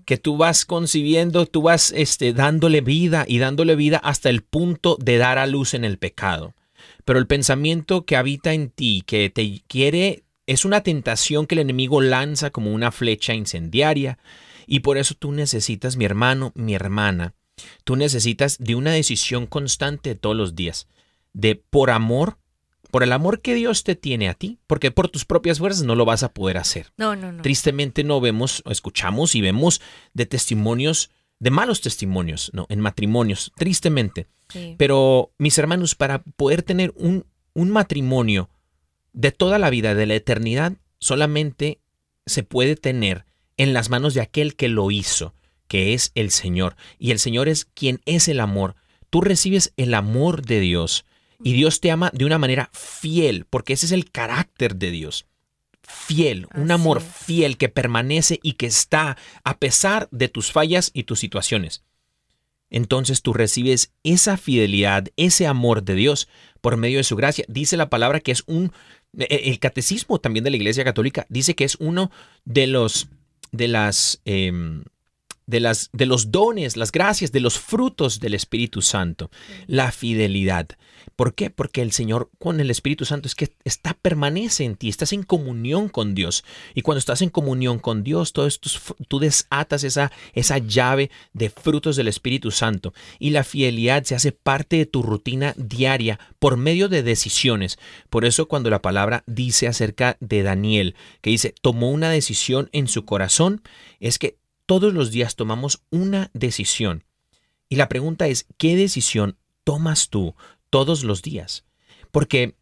[0.05, 4.95] que tú vas concibiendo, tú vas este, dándole vida y dándole vida hasta el punto
[5.01, 6.53] de dar a luz en el pecado.
[7.03, 11.59] Pero el pensamiento que habita en ti, que te quiere, es una tentación que el
[11.59, 14.19] enemigo lanza como una flecha incendiaria.
[14.67, 17.33] Y por eso tú necesitas, mi hermano, mi hermana,
[17.83, 20.87] tú necesitas de una decisión constante todos los días,
[21.33, 22.37] de por amor,
[22.91, 25.95] por el amor que Dios te tiene a ti, porque por tus propias fuerzas no
[25.95, 26.91] lo vas a poder hacer.
[26.97, 27.41] No, no, no.
[27.41, 29.81] Tristemente no vemos, escuchamos y vemos
[30.13, 32.65] de testimonios, de malos testimonios, ¿no?
[32.69, 34.27] En matrimonios, tristemente.
[34.49, 34.75] Sí.
[34.77, 38.49] Pero, mis hermanos, para poder tener un, un matrimonio
[39.13, 41.79] de toda la vida, de la eternidad, solamente
[42.25, 43.25] se puede tener
[43.57, 45.33] en las manos de aquel que lo hizo,
[45.67, 46.75] que es el Señor.
[46.99, 48.75] Y el Señor es quien es el amor.
[49.09, 51.05] Tú recibes el amor de Dios
[51.43, 55.25] y Dios te ama de una manera fiel, porque ese es el carácter de Dios.
[55.81, 57.25] Fiel, un amor es.
[57.25, 61.83] fiel que permanece y que está a pesar de tus fallas y tus situaciones
[62.69, 66.27] entonces tú recibes esa fidelidad, ese amor de Dios
[66.61, 67.45] por medio de su gracia.
[67.47, 68.71] Dice la palabra que es un,
[69.17, 72.11] eh, el catecismo también de la Iglesia Católica dice que es uno
[72.45, 73.07] de los,
[73.51, 74.83] de las, em,
[75.47, 79.31] de las, de los dones, las gracias, de los frutos del Espíritu Santo,
[79.65, 80.67] la fidelidad.
[81.15, 81.49] ¿Por qué?
[81.49, 85.23] Porque el Señor con el Espíritu Santo es que está permanece en ti, estás en
[85.23, 86.43] comunión con Dios.
[86.75, 88.69] Y cuando estás en comunión con Dios, todo esto,
[89.07, 92.93] tú desatas esa, esa llave de frutos del Espíritu Santo.
[93.17, 97.79] Y la fidelidad se hace parte de tu rutina diaria por medio de decisiones.
[98.09, 102.87] Por eso cuando la palabra dice acerca de Daniel, que dice, tomó una decisión en
[102.87, 103.61] su corazón,
[103.99, 107.03] es que todos los días tomamos una decisión.
[107.69, 110.35] Y la pregunta es, ¿qué decisión tomas tú
[110.69, 111.65] todos los días?
[112.11, 112.55] Porque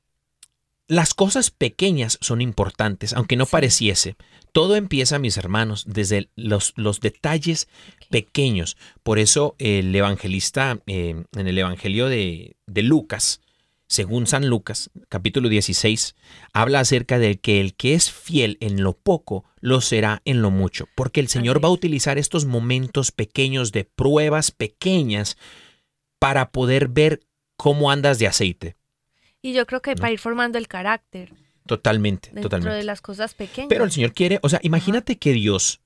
[0.88, 4.15] las cosas pequeñas son importantes, aunque no pareciese.
[4.52, 7.68] Todo empieza, mis hermanos, desde los, los detalles
[8.10, 8.78] pequeños.
[9.04, 13.41] Por eso el evangelista, eh, en el Evangelio de, de Lucas,
[13.96, 16.16] según San Lucas, capítulo 16,
[16.52, 20.52] habla acerca de que el que es fiel en lo poco, lo será en lo
[20.52, 25.38] mucho, porque el Señor va a utilizar estos momentos pequeños de pruebas pequeñas
[26.20, 27.22] para poder ver
[27.56, 28.76] cómo andas de aceite.
[29.42, 30.02] Y yo creo que ¿No?
[30.02, 31.32] para ir formando el carácter
[31.66, 32.78] Totalmente, dentro totalmente.
[32.78, 33.70] de las cosas pequeñas.
[33.70, 35.80] Pero el Señor quiere, o sea, imagínate que Dios,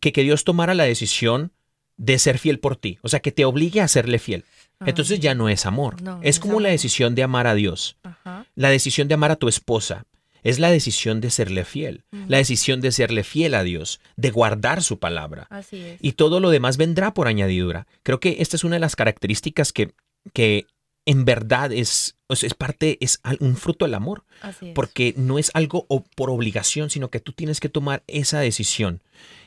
[0.00, 1.52] que, que Dios tomara la decisión
[1.98, 4.44] de ser fiel por ti, o sea, que te obligue a serle fiel.
[4.84, 6.02] Entonces ya no es amor.
[6.02, 8.46] No, no es es como la decisión de amar a Dios, Ajá.
[8.54, 10.04] la decisión de amar a tu esposa.
[10.42, 14.82] Es la decisión de serle fiel, la decisión de serle fiel a Dios, de guardar
[14.82, 15.46] su palabra.
[15.48, 15.98] Así es.
[16.02, 17.86] Y todo lo demás vendrá por añadidura.
[18.02, 19.94] Creo que esta es una de las características que,
[20.34, 20.66] que
[21.06, 24.74] en verdad es, es parte, es un fruto del amor Así es.
[24.74, 29.02] porque no es algo o- por obligación, sino que tú tienes que tomar esa decisión.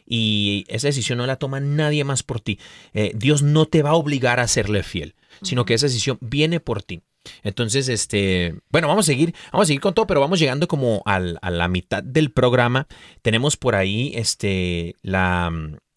[0.05, 2.59] Y esa decisión no la toma nadie más por ti.
[2.93, 6.59] Eh, Dios no te va a obligar a serle fiel, sino que esa decisión viene
[6.59, 7.01] por ti.
[7.43, 11.01] Entonces, este, bueno, vamos a seguir, vamos a seguir con todo, pero vamos llegando como
[11.05, 12.87] al- a la mitad del programa.
[13.21, 15.51] Tenemos por ahí, este, la,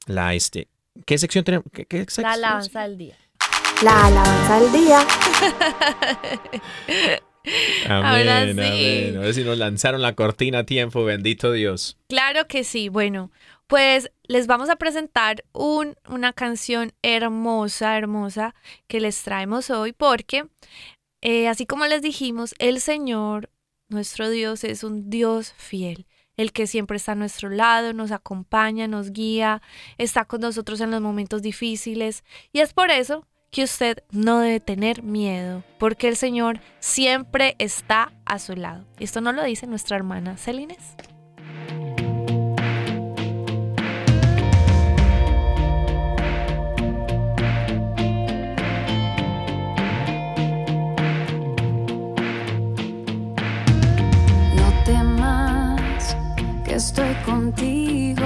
[0.06, 0.66] la, este,
[1.06, 1.66] ¿qué sección tenemos?
[1.72, 3.16] ¿Qué, qué La alabanza del día.
[3.82, 5.00] La alabanza del día.
[7.88, 8.50] Amén, Ahora sí.
[8.50, 9.16] amén.
[9.16, 11.96] A ver si nos lanzaron la cortina a tiempo, bendito Dios.
[12.08, 12.90] Claro que sí.
[12.90, 13.30] Bueno,
[13.66, 18.54] pues les vamos a presentar un, una canción hermosa, hermosa
[18.86, 20.44] que les traemos hoy porque,
[21.22, 23.48] eh, así como les dijimos, el Señor,
[23.88, 26.04] nuestro Dios, es un Dios fiel.
[26.36, 29.62] El que siempre está a nuestro lado, nos acompaña, nos guía,
[29.96, 32.24] está con nosotros en los momentos difíciles.
[32.52, 38.12] Y es por eso que usted no debe tener miedo, porque el Señor siempre está
[38.24, 38.84] a su lado.
[38.98, 40.94] Esto nos lo dice nuestra hermana Celines.
[54.54, 56.16] No temas
[56.64, 58.22] que estoy contigo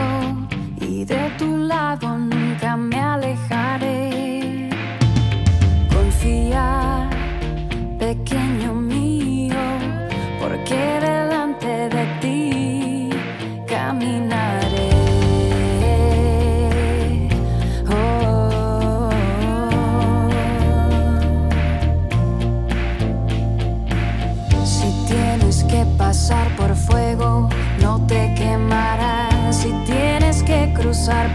[0.81, 3.54] y de tu lado nunca me alejaré.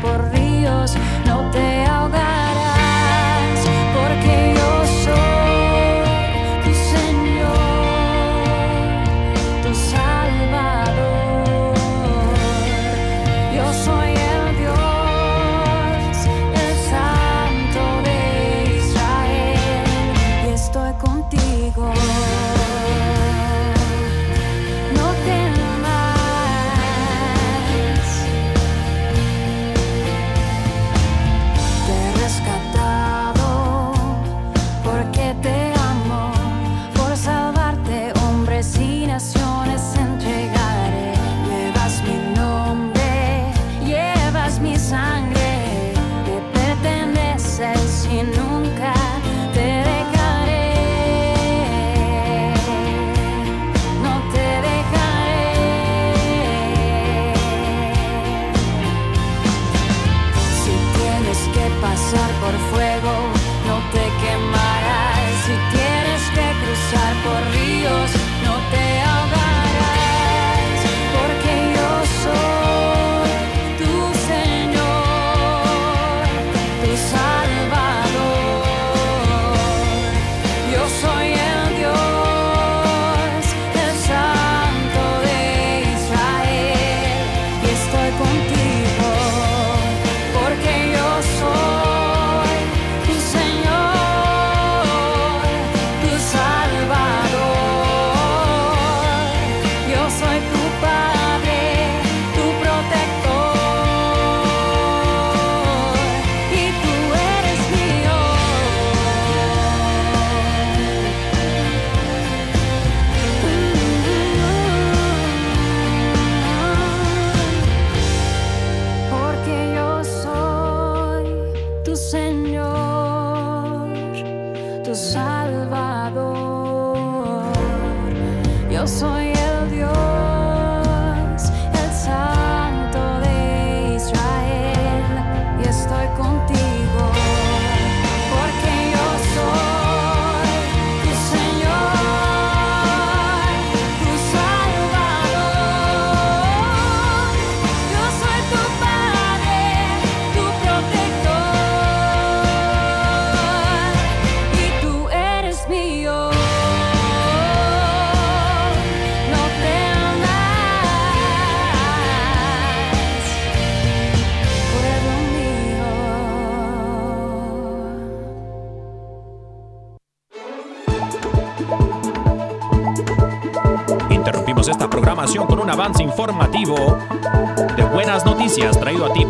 [0.01, 0.95] Por ríos,
[1.27, 2.28] no te ahogarás.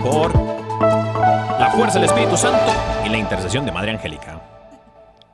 [0.02, 2.72] Por la fuerza del Espíritu Santo
[3.06, 4.42] y la intercesión de Madre Angélica.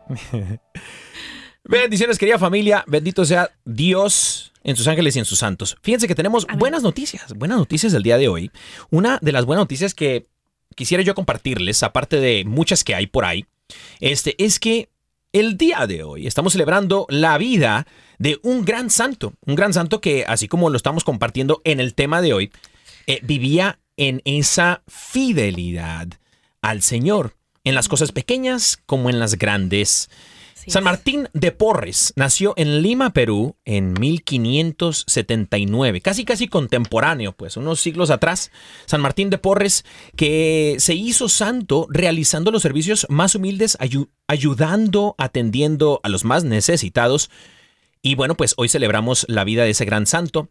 [1.63, 2.83] Bendiciones, querida familia.
[2.87, 5.77] Bendito sea Dios en sus ángeles y en sus santos.
[5.81, 8.51] Fíjense que tenemos buenas noticias, buenas noticias del día de hoy.
[8.89, 10.27] Una de las buenas noticias que
[10.75, 13.45] quisiera yo compartirles, aparte de muchas que hay por ahí,
[13.99, 14.89] este, es que
[15.33, 17.85] el día de hoy estamos celebrando la vida
[18.17, 21.93] de un gran santo, un gran santo que, así como lo estamos compartiendo en el
[21.93, 22.51] tema de hoy,
[23.07, 26.07] eh, vivía en esa fidelidad
[26.61, 30.09] al Señor, en las cosas pequeñas como en las grandes.
[30.67, 37.79] San Martín de Porres nació en Lima, Perú, en 1579, casi casi contemporáneo, pues unos
[37.79, 38.49] siglos atrás.
[38.87, 39.85] San Martín de Porres,
[40.15, 43.77] que se hizo santo realizando los servicios más humildes,
[44.27, 47.29] ayudando, atendiendo a los más necesitados.
[48.01, 50.49] Y bueno, pues hoy celebramos la vida de ese gran santo,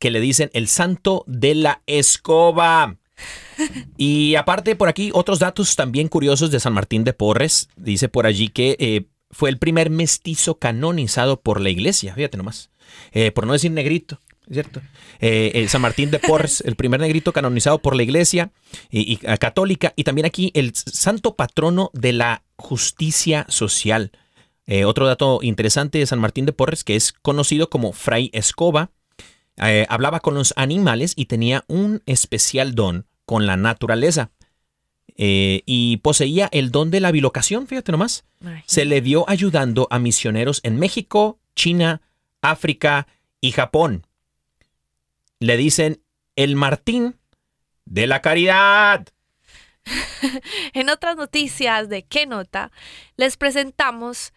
[0.00, 2.96] que le dicen el santo de la escoba.
[3.98, 7.68] Y aparte, por aquí, otros datos también curiosos de San Martín de Porres.
[7.76, 12.70] Dice por allí que eh, fue el primer mestizo canonizado por la iglesia, fíjate nomás,
[13.12, 14.18] eh, por no decir negrito.
[14.50, 14.80] ¿Cierto?
[15.20, 18.50] Eh, San Martín de Porres, el primer negrito canonizado por la iglesia
[18.90, 24.10] y, católica, y también aquí el santo patrono de la justicia social.
[24.86, 28.90] Otro dato interesante de San Martín de Porres, que es conocido como Fray Escoba,
[29.88, 34.30] hablaba con los animales y tenía un especial don con la naturaleza.
[35.22, 38.24] Eh, y poseía el don de la bilocación, fíjate nomás.
[38.64, 42.00] Se le dio ayudando a misioneros en México, China,
[42.40, 43.06] África
[43.40, 44.06] y Japón.
[45.38, 46.02] Le dicen
[46.36, 47.18] el Martín
[47.84, 49.08] de la Caridad.
[50.72, 52.72] en otras noticias de qué nota,
[53.16, 54.32] les presentamos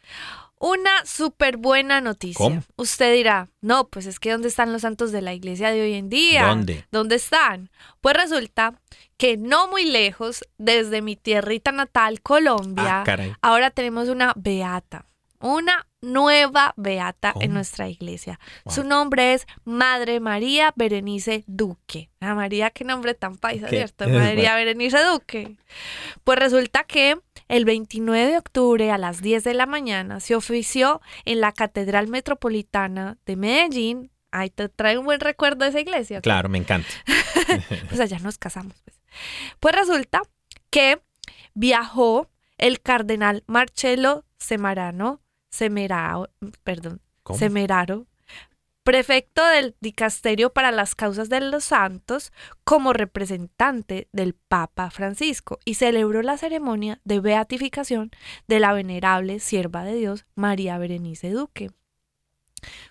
[0.64, 2.64] una súper buena noticia.
[2.78, 5.94] Usted dirá, no, pues es que ¿dónde están los santos de la iglesia de hoy
[5.96, 6.48] en día?
[6.48, 6.86] ¿Dónde?
[6.90, 7.70] ¿Dónde están?
[8.00, 8.80] Pues resulta
[9.18, 15.06] que no muy lejos, desde mi tierrita natal, Colombia, ah, ahora tenemos una beata,
[15.42, 18.40] una nueva beata en nuestra iglesia.
[18.66, 22.10] Su nombre es Madre María Berenice Duque.
[22.22, 24.08] Ah, María, qué nombre tan paisa, ¿cierto?
[24.08, 25.58] María Berenice Duque.
[26.24, 27.20] Pues resulta que
[27.54, 32.08] el 29 de octubre a las 10 de la mañana se ofició en la Catedral
[32.08, 34.12] Metropolitana de Medellín.
[34.32, 36.20] Ay, te trae un buen recuerdo de esa iglesia.
[36.22, 36.90] Claro, me encanta.
[37.90, 38.74] pues allá nos casamos.
[38.82, 39.00] Pues,
[39.60, 40.24] pues resulta
[40.72, 41.00] que
[41.54, 42.28] viajó
[42.58, 46.30] el cardenal Marcello Semarano, Semerao,
[46.64, 47.02] perdón,
[47.38, 48.08] Semeraro,
[48.84, 52.32] prefecto del Dicasterio para las Causas de los Santos,
[52.64, 58.12] como representante del Papa Francisco y celebró la ceremonia de beatificación
[58.48, 61.72] de la venerable sierva de Dios María Berenice Duque,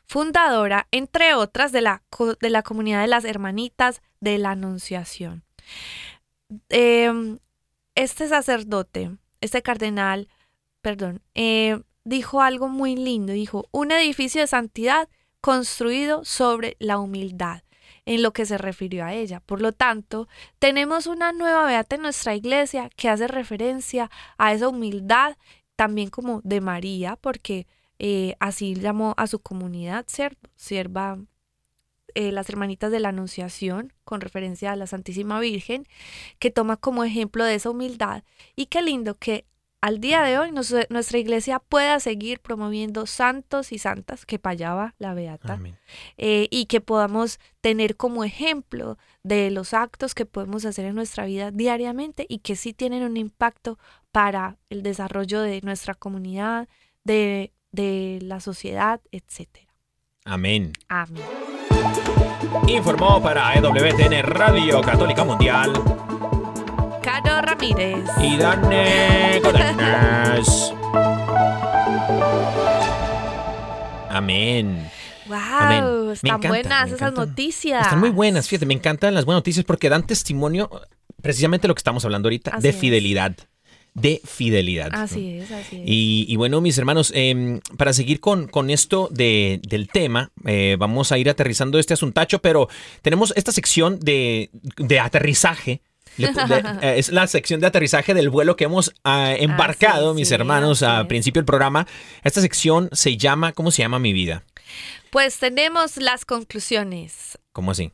[0.04, 2.02] fundadora, entre otras, de la,
[2.40, 5.44] de la comunidad de las Hermanitas de la Anunciación.
[6.68, 7.38] Em,
[7.94, 10.28] este sacerdote, este cardenal,
[10.80, 15.08] perdón, eh, dijo algo muy lindo, dijo, un edificio de santidad
[15.42, 17.62] construido sobre la humildad
[18.06, 19.40] en lo que se refirió a ella.
[19.40, 20.28] Por lo tanto,
[20.58, 25.36] tenemos una nueva beata en nuestra iglesia que hace referencia a esa humildad,
[25.76, 27.66] también como de María, porque
[27.98, 30.06] eh, así llamó a su comunidad,
[30.56, 31.18] sierva
[32.14, 35.86] eh, las hermanitas de la Anunciación, con referencia a la Santísima Virgen,
[36.38, 38.22] que toma como ejemplo de esa humildad.
[38.54, 39.44] Y qué lindo que
[39.82, 45.12] al día de hoy nuestra iglesia pueda seguir promoviendo santos y santas, que payaba la
[45.12, 45.58] beata,
[46.16, 51.26] eh, y que podamos tener como ejemplo de los actos que podemos hacer en nuestra
[51.26, 53.76] vida diariamente y que sí tienen un impacto
[54.12, 56.68] para el desarrollo de nuestra comunidad,
[57.02, 59.66] de, de la sociedad, etc.
[60.24, 60.72] Amén.
[60.88, 61.24] Amén.
[62.68, 65.72] Informó para EWTN Radio Católica Mundial
[67.02, 68.04] Caro Ramírez.
[68.20, 70.72] Y Dane Godínez.
[74.10, 74.90] Amén.
[75.26, 77.84] Wow, están buenas esas noticias.
[77.84, 80.70] Están muy buenas, fíjate, me encantan las buenas noticias porque dan testimonio
[81.22, 83.36] precisamente lo que estamos hablando ahorita, de fidelidad.
[83.94, 84.90] De fidelidad.
[84.92, 85.82] Así es, así es.
[85.84, 91.12] Y, bueno, mis hermanos, em, para seguir con, con esto de, del tema, eh, vamos
[91.12, 92.68] a ir aterrizando este asuntacho, pero
[93.02, 95.82] tenemos esta sección de, de aterrizaje
[96.82, 101.06] eh, es la sección de aterrizaje del vuelo que hemos ah, embarcado, mis hermanos, al
[101.06, 101.86] principio del programa.
[102.22, 104.44] Esta sección se llama, ¿cómo se llama mi vida?
[105.10, 107.38] Pues tenemos las conclusiones.
[107.52, 107.92] ¿Cómo así?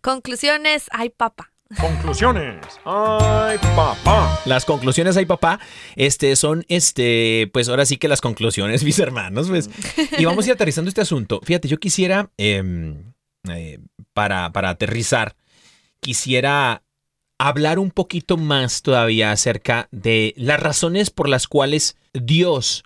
[0.00, 1.52] Conclusiones, ay papá.
[1.80, 2.64] Conclusiones.
[2.84, 4.40] Ay, papá.
[4.44, 5.58] Las conclusiones, ay papá,
[5.96, 9.68] este son, este, pues ahora sí que las conclusiones, mis hermanos, pues.
[10.16, 11.40] Y vamos a ir aterrizando este asunto.
[11.42, 13.12] Fíjate, yo quisiera, em,
[13.50, 13.80] eh,
[14.12, 15.34] para, para aterrizar,
[16.00, 16.82] quisiera
[17.38, 22.84] hablar un poquito más todavía acerca de las razones por las cuales Dios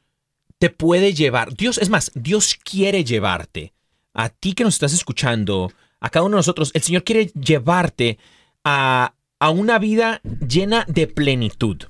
[0.59, 1.55] te puede llevar.
[1.55, 3.73] Dios, es más, Dios quiere llevarte.
[4.13, 8.19] A ti que nos estás escuchando, a cada uno de nosotros, el Señor quiere llevarte
[8.65, 11.85] a, a una vida llena de plenitud,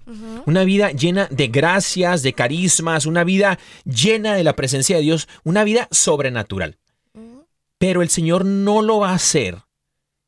[0.46, 5.28] una vida llena de gracias, de carismas, una vida llena de la presencia de Dios,
[5.42, 6.78] una vida sobrenatural.
[7.78, 9.62] Pero el Señor no lo va a hacer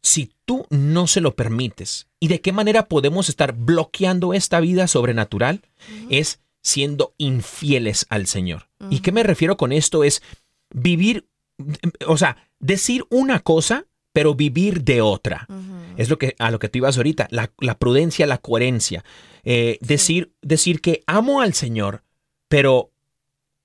[0.03, 2.09] si tú no se lo permites.
[2.21, 5.63] ¿Y de qué manera podemos estar bloqueando esta vida sobrenatural?
[6.11, 8.69] Es siendo infieles al Señor.
[8.91, 10.05] ¿Y qué me refiero con esto?
[10.05, 10.23] Es
[10.75, 11.27] vivir,
[12.07, 15.49] o sea, decir una cosa, pero vivir de otra.
[15.97, 19.07] Es lo que, a lo que tú ibas ahorita, la, la prudencia, la coherencia.
[19.45, 22.05] Eh, decir, decir que amo al Señor,
[22.49, 22.93] pero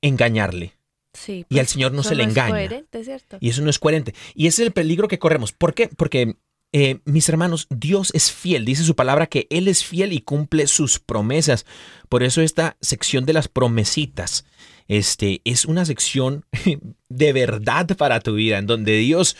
[0.01, 0.77] engañarle.
[1.13, 2.51] Sí, Y al pues, Señor no se le es engaña.
[2.51, 3.37] coherente, ¿cierto?
[3.41, 4.13] Y eso no es coherente.
[4.35, 5.51] Y ese es el peligro que corremos.
[5.51, 5.89] ¿Por qué?
[5.89, 6.35] Porque,
[6.73, 8.65] eh, mis hermanos, Dios es fiel.
[8.65, 11.65] Dice su palabra que Él es fiel y cumple sus promesas.
[12.09, 14.45] Por eso esta sección de las promesitas
[14.87, 16.45] este, es una sección
[17.09, 19.37] de verdad para tu vida, en donde Dios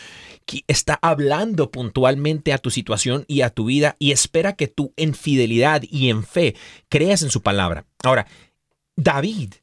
[0.66, 5.14] está hablando puntualmente a tu situación y a tu vida y espera que tú en
[5.14, 6.54] fidelidad y en fe
[6.88, 7.84] creas en su palabra.
[8.02, 8.26] Ahora,
[8.96, 9.54] David,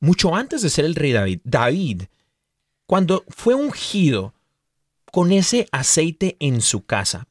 [0.00, 2.02] mucho antes de ser el rey David, David,
[2.86, 4.34] cuando fue ungido
[5.12, 7.28] con ese aceite en su casa,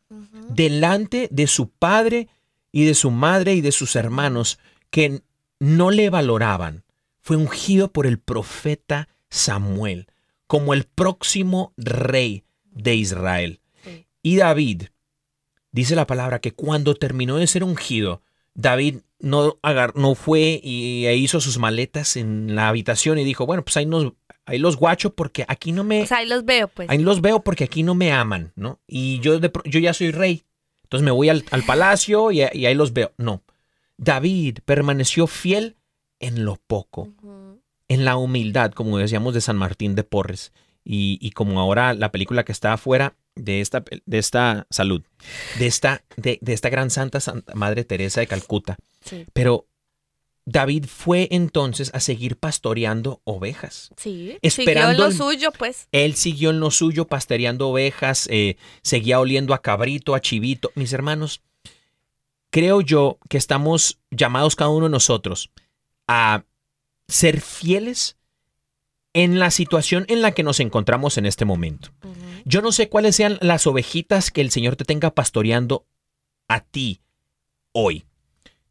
[0.50, 2.30] delante de su padre
[2.72, 4.60] y de su madre y de sus hermanos
[4.92, 5.24] que
[5.60, 6.84] no le valoraban,
[7.22, 10.08] fue ungido por el profeta Samuel
[10.46, 13.62] como el próximo rey de Israel.
[13.84, 14.06] Sí.
[14.22, 14.84] Y David,
[15.72, 18.22] dice la palabra que cuando terminó de ser ungido,
[18.54, 19.58] David no,
[19.96, 23.86] no fue y e hizo sus maletas en la habitación y dijo, bueno, pues ahí,
[23.86, 24.14] nos,
[24.46, 26.04] ahí los guacho porque aquí no me...
[26.04, 26.90] O sea, ahí los veo, pues.
[26.90, 28.80] Ahí los veo porque aquí no me aman, ¿no?
[28.88, 30.44] Y yo, de yo ya soy rey.
[30.84, 33.14] Entonces me voy al, al palacio y, y ahí los veo.
[33.18, 33.44] No.
[33.98, 35.78] David permaneció fiel
[36.20, 37.10] en lo poco,
[37.88, 40.54] en la humildad, como decíamos de San Martín de Porres.
[40.84, 45.04] Y, y como ahora la película que está afuera de esta, de esta salud,
[45.60, 48.78] de esta, de, de esta gran santa, Santa Madre Teresa de Calcuta.
[49.06, 49.26] Sí.
[49.34, 49.68] Pero
[50.52, 53.90] David fue entonces a seguir pastoreando ovejas.
[53.98, 54.38] Sí.
[54.42, 55.88] Esperando Siguió lo el- suyo, pues.
[55.92, 60.72] Él siguió en lo suyo, pastoreando ovejas, eh, seguía oliendo a cabrito, a chivito.
[60.76, 61.42] Mis hermanos,
[62.50, 65.52] creo yo que estamos llamados cada uno de nosotros
[66.08, 66.44] a
[67.08, 68.18] ser fieles
[69.14, 71.90] en la situación en la que nos encontramos en este momento.
[72.46, 75.86] Yo no sé cuáles sean las ovejitas que el Señor te tenga pastoreando
[76.48, 77.02] a ti
[77.74, 78.06] hoy.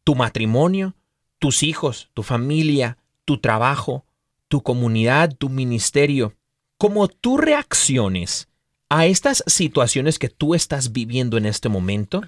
[0.03, 0.95] Tu matrimonio,
[1.41, 4.05] tus hijos, tu familia, tu trabajo,
[4.47, 6.35] tu comunidad, tu ministerio.
[6.77, 8.47] Como tú reacciones
[8.89, 12.21] a estas situaciones que tú estás viviendo en este momento,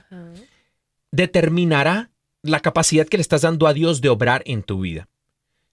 [1.11, 2.09] determinará
[2.41, 5.07] la capacidad que le estás dando a Dios de obrar en tu vida.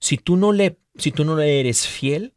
[0.00, 2.34] Si tú no le, si tú no le eres fiel,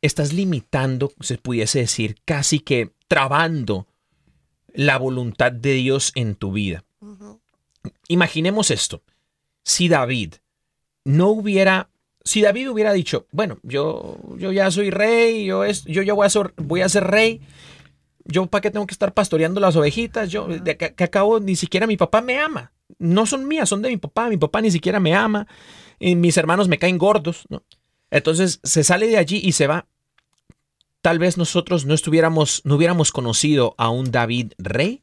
[0.00, 3.86] estás limitando, se pudiese decir, casi que trabando
[4.72, 6.84] la voluntad de Dios en tu vida.
[8.08, 9.02] Imaginemos esto.
[9.64, 10.34] Si David
[11.04, 11.90] no hubiera,
[12.24, 16.26] si David hubiera dicho, bueno, yo, yo ya soy rey, yo, es, yo ya voy
[16.26, 17.40] a, ser, voy a ser rey,
[18.24, 21.56] yo para qué tengo que estar pastoreando las ovejitas, yo de que, que acabo ni
[21.56, 24.70] siquiera mi papá me ama, no son mías, son de mi papá, mi papá ni
[24.70, 25.46] siquiera me ama,
[25.98, 27.62] y mis hermanos me caen gordos, ¿no?
[28.10, 29.86] Entonces se sale de allí y se va.
[31.00, 35.02] Tal vez nosotros no estuviéramos, no hubiéramos conocido a un David rey,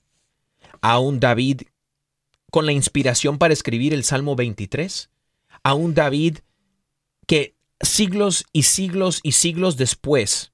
[0.81, 1.63] a un David
[2.51, 5.09] con la inspiración para escribir el Salmo 23,
[5.63, 6.39] a un David
[7.27, 10.51] que siglos y siglos y siglos después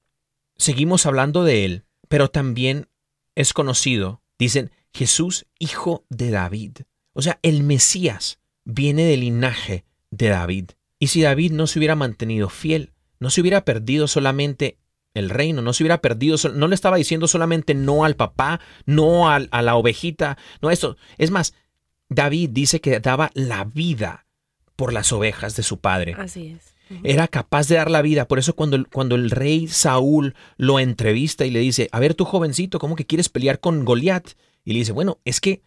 [0.56, 2.88] seguimos hablando de él, pero también
[3.34, 6.78] es conocido, dicen, Jesús, hijo de David.
[7.12, 10.70] O sea, el Mesías viene del linaje de David.
[10.98, 14.78] Y si David no se hubiera mantenido fiel, no se hubiera perdido solamente
[15.12, 19.28] el reino, no se hubiera perdido, no le estaba diciendo solamente no al papá, no
[19.28, 20.96] al- a la ovejita, no esto.
[21.18, 21.54] Es más,
[22.08, 24.26] David dice que daba la vida
[24.76, 26.14] por las ovejas de su padre.
[26.18, 26.74] Así es.
[27.02, 28.28] Era capaz de dar la vida.
[28.28, 32.14] Por eso cuando, el- cuando el rey Saúl lo entrevista y le dice, a ver
[32.14, 34.28] tú jovencito, ¿cómo que quieres pelear con Goliat?
[34.64, 35.62] Y le dice, bueno, es que,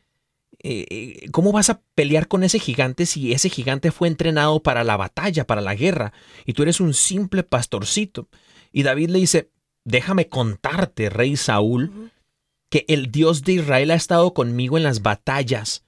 [0.64, 4.86] eh, eh, ¿cómo vas a pelear con ese gigante si ese gigante fue entrenado para
[4.86, 6.14] la batalla, para la guerra?
[6.46, 8.30] Y tú eres un simple pastorcito.
[8.72, 9.50] Y David le dice,
[9.84, 12.12] déjame contarte, rey Saúl,
[12.70, 15.84] que el Dios de Israel ha estado conmigo en las batallas,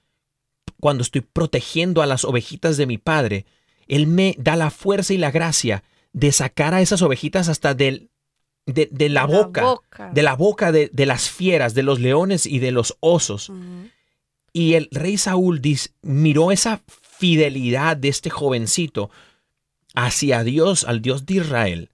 [0.82, 3.46] cuando estoy protegiendo a las ovejitas de mi padre,
[3.86, 8.10] Él me da la fuerza y la gracia de sacar a esas ovejitas hasta del,
[8.66, 10.10] de, de la, boca, boca.
[10.12, 13.52] de la boca de, de las fieras, de los leones y de los osos.
[14.52, 16.82] Y el rey Saúl dis- miró esa
[17.16, 19.08] fidelidad de este jovencito
[19.94, 21.90] hacia Dios, al Dios de Israel.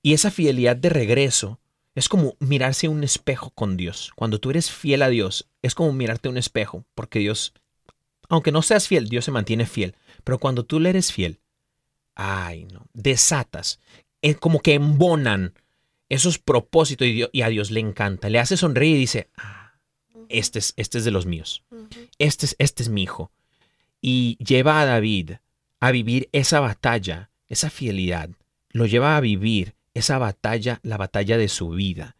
[0.00, 1.58] Y esa fidelidad de regreso
[1.96, 4.12] es como mirarse un espejo con Dios.
[4.14, 7.52] Cuando tú eres fiel a Dios, es como mirarte un espejo, porque Dios,
[8.32, 9.94] aunque no seas fiel, Dios se mantiene fiel.
[10.24, 11.38] Pero cuando tú le eres fiel,
[12.14, 13.78] ay no, desatas,
[14.22, 15.54] es como que embonan
[16.08, 18.28] esos propósitos y, Dios- y a Dios le encanta.
[18.30, 19.74] Le hace sonreír y dice, ah,
[20.28, 21.62] este es, este es de los míos
[22.18, 23.30] este es, este es mi hijo.
[24.00, 25.32] Y lleva a David
[25.80, 28.30] a vivir esa batalla, esa fidelidad.
[28.70, 32.16] Lo lleva a vivir esa batalla, la batalla de su vida,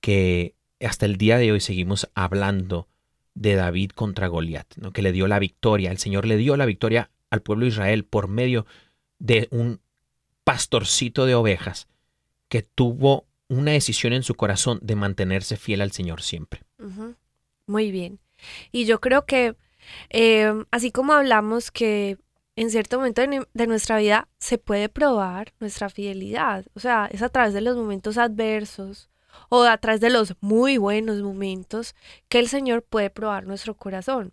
[0.00, 2.88] que hasta el día de hoy seguimos hablando
[3.34, 4.92] de David contra Goliat, ¿no?
[4.92, 5.90] que le dio la victoria.
[5.90, 8.66] El Señor le dio la victoria al pueblo de Israel por medio
[9.18, 9.80] de un
[10.44, 11.88] pastorcito de ovejas
[12.48, 16.62] que tuvo una decisión en su corazón de mantenerse fiel al Señor siempre.
[17.66, 18.18] Muy bien.
[18.72, 19.56] Y yo creo que
[20.10, 22.18] eh, así como hablamos que
[22.56, 27.30] en cierto momento de nuestra vida se puede probar nuestra fidelidad, o sea, es a
[27.30, 29.08] través de los momentos adversos
[29.54, 31.94] o a través de los muy buenos momentos
[32.30, 34.32] que el Señor puede probar nuestro corazón.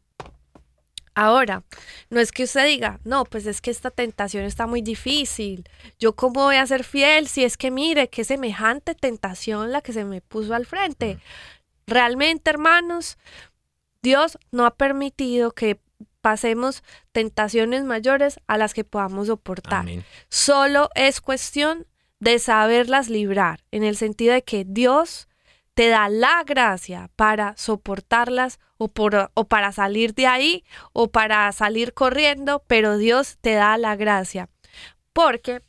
[1.13, 1.65] Ahora,
[2.09, 5.67] no es que usted diga, no, pues es que esta tentación está muy difícil.
[5.99, 9.91] Yo cómo voy a ser fiel si es que mire qué semejante tentación la que
[9.91, 11.19] se me puso al frente.
[11.85, 13.17] Realmente, hermanos,
[14.01, 15.81] Dios no ha permitido que
[16.21, 19.81] pasemos tentaciones mayores a las que podamos soportar.
[19.81, 20.05] Amén.
[20.29, 21.87] Solo es cuestión
[22.19, 25.27] de saberlas librar, en el sentido de que Dios
[25.73, 30.63] te da la gracia para soportarlas o, por- o para salir de ahí
[30.93, 34.49] o para salir corriendo, pero Dios te da la gracia.
[35.13, 35.61] Porque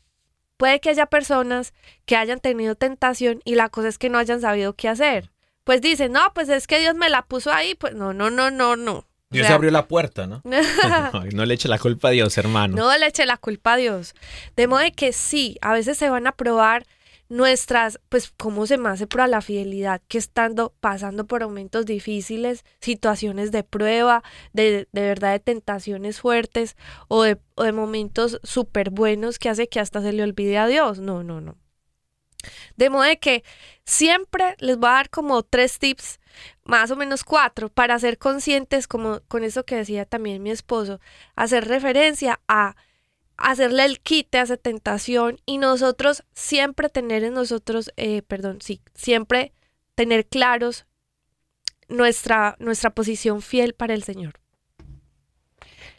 [0.56, 1.72] puede que haya personas
[2.06, 5.30] que hayan tenido tentación y la cosa es que no hayan sabido qué hacer.
[5.64, 7.74] Pues dicen, no, pues es que Dios me la puso ahí.
[7.76, 9.06] Pues no, no, no, no, no.
[9.30, 10.42] Dios abrió la puerta, ¿no?
[11.34, 12.76] No le eche la culpa a Dios, hermano.
[12.76, 14.14] no le eche la culpa a Dios.
[14.56, 16.84] De modo que sí, a veces se van a probar
[17.28, 22.64] nuestras, pues cómo se me hace prueba la fidelidad, que estando pasando por momentos difíciles,
[22.80, 26.76] situaciones de prueba, de, de verdad de tentaciones fuertes
[27.06, 30.66] o de, o de momentos súper buenos que hace que hasta se le olvide a
[30.66, 30.98] Dios.
[30.98, 31.56] No, no, no.
[32.76, 33.44] De modo de que
[33.84, 36.20] siempre les voy a dar como tres tips,
[36.64, 41.00] más o menos cuatro, para ser conscientes, como con eso que decía también mi esposo,
[41.34, 42.76] hacer referencia a
[43.36, 48.82] hacerle el quite a esa tentación y nosotros siempre tener en nosotros, eh, perdón, sí,
[48.94, 49.52] siempre
[49.94, 50.86] tener claros
[51.88, 54.40] nuestra, nuestra posición fiel para el Señor.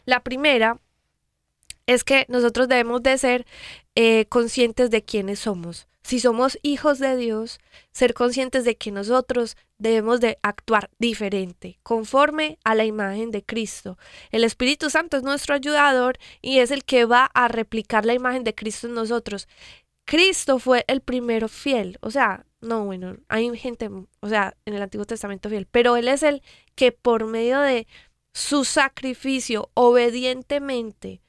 [0.04, 0.80] La primera
[1.86, 3.46] es que nosotros debemos de ser
[3.94, 5.88] eh, conscientes de quiénes somos.
[6.02, 7.60] Si somos hijos de Dios,
[7.92, 13.98] ser conscientes de que nosotros debemos de actuar diferente, conforme a la imagen de Cristo.
[14.30, 18.44] El Espíritu Santo es nuestro ayudador y es el que va a replicar la imagen
[18.44, 19.48] de Cristo en nosotros.
[20.04, 23.88] Cristo fue el primero fiel, o sea, no, bueno, hay gente,
[24.20, 26.42] o sea, en el Antiguo Testamento fiel, pero Él es el
[26.74, 27.86] que por medio de
[28.32, 31.20] su sacrificio obedientemente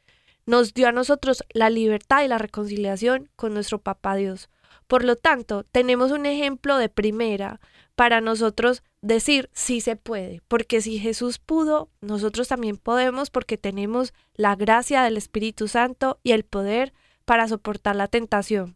[0.46, 4.50] nos dio a nosotros la libertad y la reconciliación con nuestro Papá Dios.
[4.94, 7.60] Por lo tanto, tenemos un ejemplo de primera
[7.96, 14.14] para nosotros decir sí se puede, porque si Jesús pudo, nosotros también podemos porque tenemos
[14.36, 16.94] la gracia del Espíritu Santo y el poder
[17.26, 18.76] para soportar la tentación.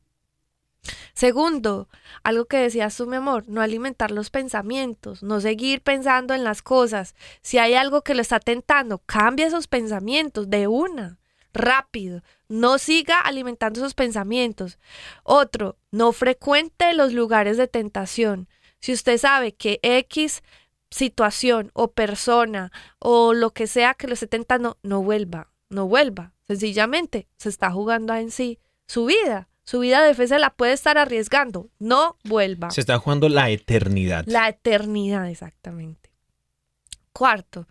[1.13, 1.87] Segundo,
[2.23, 6.63] algo que decías tú, mi amor, no alimentar los pensamientos, no seguir pensando en las
[6.63, 7.13] cosas.
[7.43, 11.19] Si hay algo que lo está tentando, cambia esos pensamientos de una,
[11.53, 12.23] rápido.
[12.49, 14.79] No siga alimentando esos pensamientos.
[15.23, 18.47] Otro, no frecuente los lugares de tentación.
[18.79, 20.43] Si usted sabe que X
[20.89, 26.33] situación o persona o lo que sea que lo esté tentando, no vuelva, no vuelva.
[26.47, 29.49] Sencillamente se está jugando en sí su vida.
[29.63, 31.69] Su vida de fe se la puede estar arriesgando.
[31.77, 32.71] No vuelva.
[32.71, 34.23] Se está jugando la eternidad.
[34.25, 36.09] La eternidad, exactamente.
[37.11, 37.67] Cuarto,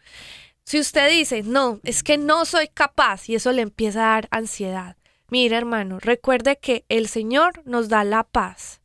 [0.67, 4.29] si usted dice, no, es que no soy capaz y eso le empieza a dar
[4.33, 4.97] ansiedad.
[5.31, 8.81] Mira, hermano, recuerde que el Señor nos da la paz.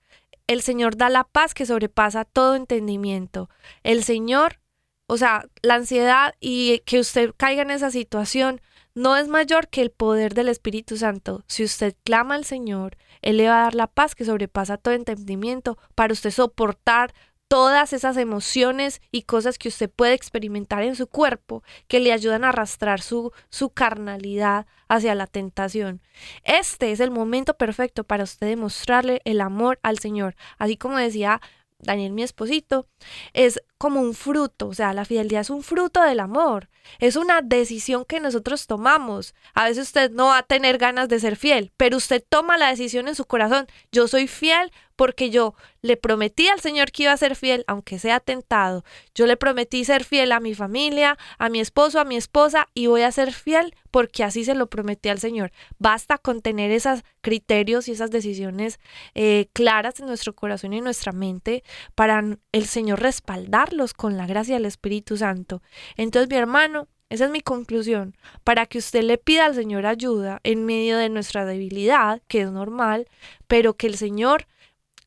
[0.46, 3.50] El Señor da la paz que sobrepasa todo entendimiento.
[3.82, 4.60] El Señor,
[5.08, 8.62] o sea, la ansiedad y que usted caiga en esa situación
[8.94, 11.44] no es mayor que el poder del Espíritu Santo.
[11.48, 14.94] Si usted clama al Señor, Él le va a dar la paz que sobrepasa todo
[14.94, 17.14] entendimiento para usted soportar
[17.52, 22.46] todas esas emociones y cosas que usted puede experimentar en su cuerpo que le ayudan
[22.46, 26.00] a arrastrar su, su carnalidad hacia la tentación.
[26.46, 30.38] Este es el momento perfecto para usted demostrarle el amor al Señor.
[30.60, 31.42] Así como decía
[31.82, 32.88] Daniel, mi esposito,
[33.34, 37.42] es como un fruto, o sea, la fidelidad es un fruto del amor, es una
[37.42, 39.34] decisión que nosotros tomamos.
[39.54, 42.70] A veces usted no va a tener ganas de ser fiel, pero usted toma la
[42.70, 44.72] decisión en su corazón, yo soy fiel
[45.02, 48.86] porque yo le prometí al Señor que iba a ser fiel, aunque sea tentado.
[49.16, 52.86] Yo le prometí ser fiel a mi familia, a mi esposo, a mi esposa, y
[52.86, 55.52] voy a ser fiel porque así se lo prometí al Señor.
[55.80, 58.80] Basta con tener esos criterios y esas decisiones
[59.16, 61.64] eh, claras en nuestro corazón y en nuestra mente
[61.96, 65.64] para el Señor respaldarlos con la gracia del Espíritu Santo.
[65.98, 70.42] Entonces, mi hermano, esa es mi conclusión, para que usted le pida al Señor ayuda
[70.44, 73.08] en medio de nuestra debilidad, que es normal,
[73.48, 74.46] pero que el Señor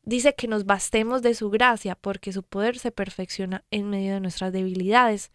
[0.05, 4.21] dice que nos bastemos de su gracia porque su poder se perfecciona en medio de
[4.21, 5.31] nuestras debilidades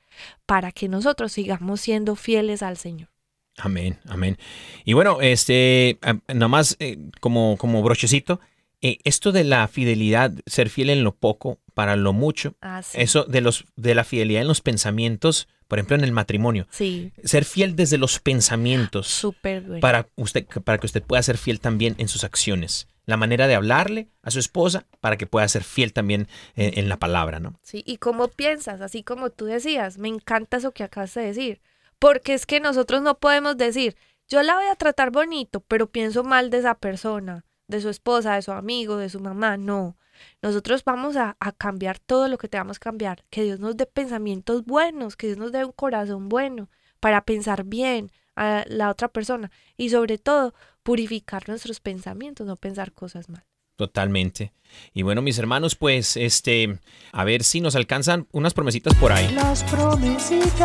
[0.45, 3.09] para que nosotros sigamos siendo fieles al Señor.
[3.57, 4.37] Amén, amén.
[4.85, 5.99] Y bueno, este,
[6.33, 8.39] nomás eh, como, como brochecito,
[8.81, 12.97] eh, esto de la fidelidad, ser fiel en lo poco, para lo mucho, Ah, sí.
[13.01, 17.11] eso de, los, de la fidelidad en los pensamientos, por ejemplo, en el matrimonio, Sí,
[17.23, 19.07] ser fiel desde los pensamientos.
[19.07, 19.81] súper bueno.
[19.81, 22.87] para, usted, para que usted pueda ser fiel también en sus acciones.
[23.09, 26.97] La manera de hablarle a su esposa para que pueda ser fiel también en, la
[26.97, 27.55] palabra, ¿no?
[27.63, 31.59] Sí, y cómo piensas, así como tú decías, me encanta eso que acabas de decir,
[31.97, 33.97] porque es que nosotros no podemos decir,
[34.27, 38.35] yo la voy a tratar bonito, pero pienso mal de esa persona, de su esposa,
[38.35, 39.97] de su amigo, de su mamá, no.
[40.43, 43.87] Nosotros vamos a, a cambiar todo lo que tengamos que cambiar, que Dios nos dé
[43.87, 49.09] pensamientos buenos, que Dios nos dé un corazón bueno para pensar bien a la otra
[49.09, 53.43] persona y sobre todo purificar nuestros pensamientos, no pensar cosas mal.
[53.75, 54.53] Totalmente.
[54.93, 56.79] Y bueno, mis hermanos, pues, este,
[57.11, 59.31] a ver si nos alcanzan unas promesitas por ahí.
[59.33, 60.57] Las promesitas.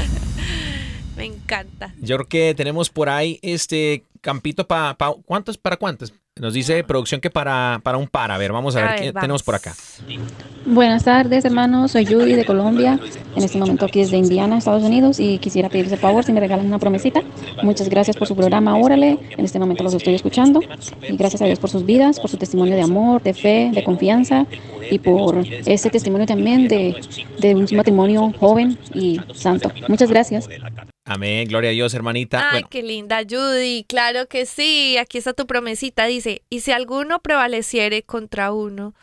[1.51, 1.93] Encanta.
[1.99, 4.95] Yo creo que tenemos por ahí este campito para
[5.25, 5.57] ¿cuántos?
[5.57, 6.13] ¿Para cuántos?
[6.39, 8.31] Nos dice producción que para, para un par.
[8.31, 9.21] A ver, vamos a, A ver, ver, qué vamos.
[9.21, 9.75] tenemos por acá.
[10.65, 11.91] Buenas tardes, hermanos.
[11.91, 12.97] Soy Judy de Colombia.
[13.35, 15.19] En este momento aquí desde Indiana, Estados Unidos.
[15.19, 17.21] Y quisiera pedirles el favor si me regalan una promesita.
[17.63, 18.77] Muchas gracias por su programa.
[18.77, 19.19] Órale.
[19.31, 20.61] En este momento los estoy escuchando.
[21.07, 23.83] Y gracias a Dios por sus vidas, por su testimonio de amor, de fe, de
[23.83, 24.45] confianza.
[24.89, 26.95] Y por ese testimonio también de,
[27.39, 29.69] de un matrimonio joven y santo.
[29.89, 30.47] Muchas gracias.
[31.13, 32.39] Amén, gloria a Dios, hermanita.
[32.39, 36.71] Ay, Bueno, qué linda Judy, claro que sí, aquí está tu promesita, dice, y si
[36.71, 38.95] alguno prevaleciere contra uno,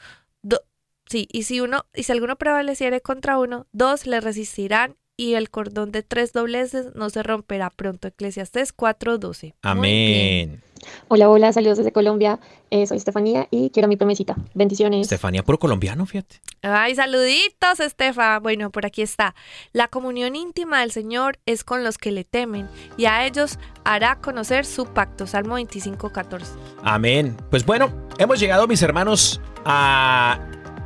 [0.42, 0.62] do-
[1.06, 5.50] sí, y si uno, y si alguno prevaleciere contra uno, dos le resistirán y el
[5.50, 8.08] cordón de tres dobleces no se romperá pronto.
[8.08, 9.54] Eclesiastés 4:12.
[9.74, 10.50] Muy bien.
[10.50, 10.62] amén.
[11.08, 12.38] Hola, hola, saludos desde Colombia.
[12.70, 14.36] Eh, soy Estefanía y quiero mi promesita.
[14.54, 15.02] Bendiciones.
[15.02, 16.36] Estefanía, puro colombiano, fíjate.
[16.62, 18.38] Ay, saluditos, Estefa.
[18.38, 19.34] Bueno, por aquí está.
[19.72, 24.20] La comunión íntima del Señor es con los que le temen y a ellos hará
[24.20, 25.26] conocer su pacto.
[25.26, 26.52] Salmo 25, 14.
[26.84, 27.36] Amén.
[27.50, 30.38] Pues bueno, hemos llegado, mis hermanos, a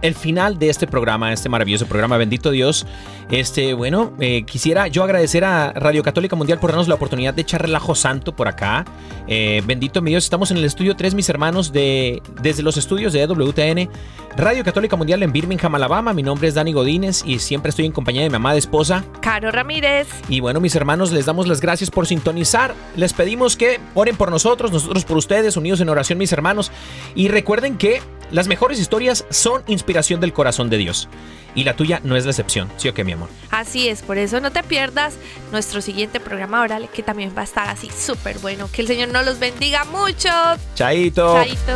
[0.03, 2.87] el final de este programa, este maravilloso programa, bendito Dios.
[3.31, 7.43] Este, bueno, eh, quisiera yo agradecer a Radio Católica Mundial por darnos la oportunidad de
[7.43, 8.85] echar relajo santo por acá.
[9.27, 13.13] Eh, bendito mi Dios, estamos en el estudio 3, mis hermanos, de, desde los estudios
[13.13, 13.89] de E EWTN,
[14.37, 16.13] Radio Católica Mundial en Birmingham, Alabama.
[16.13, 19.05] Mi nombre es Dani Godínez y siempre estoy en compañía de mi amada esposa.
[19.21, 20.09] Caro Ramírez.
[20.29, 22.75] Y bueno, mis hermanos, les damos las gracias por sintonizar.
[22.97, 26.73] Les pedimos que oren por nosotros, nosotros por ustedes, unidos en oración, mis hermanos.
[27.15, 31.09] Y recuerden que las mejores historias son inspiración del corazón de Dios.
[31.55, 33.29] Y la tuya no es la excepción, ¿sí o qué, mi amor?
[33.51, 35.15] Así es, por eso no te pierdas
[35.53, 38.69] nuestro siguiente programa oral que también va a estar así súper bueno.
[38.73, 40.31] Que el Señor nos los bendiga mucho.
[40.75, 41.35] Chaito.
[41.35, 41.75] Chaito.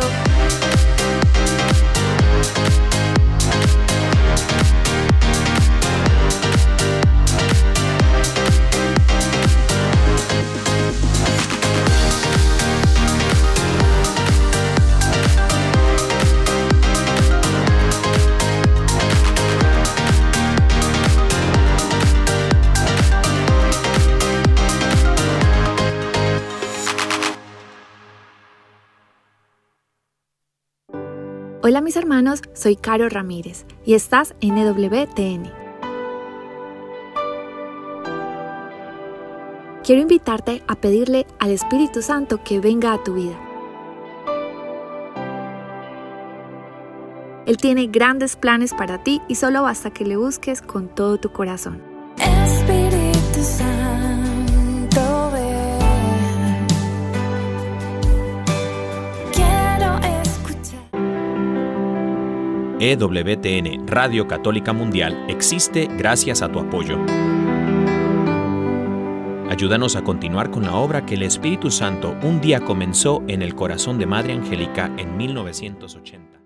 [31.69, 35.51] Hola mis hermanos, soy Caro Ramírez y estás en EWTN.
[39.83, 43.37] Quiero invitarte a pedirle al Espíritu Santo que venga a tu vida.
[47.45, 51.33] Él tiene grandes planes para ti y solo basta que le busques con todo tu
[51.33, 51.81] corazón.
[62.79, 66.99] EWTN Radio Católica Mundial existe gracias a tu apoyo.
[69.49, 73.55] Ayúdanos a continuar con la obra que el Espíritu Santo un día comenzó en el
[73.55, 76.36] corazón de Madre Angélica en 1980.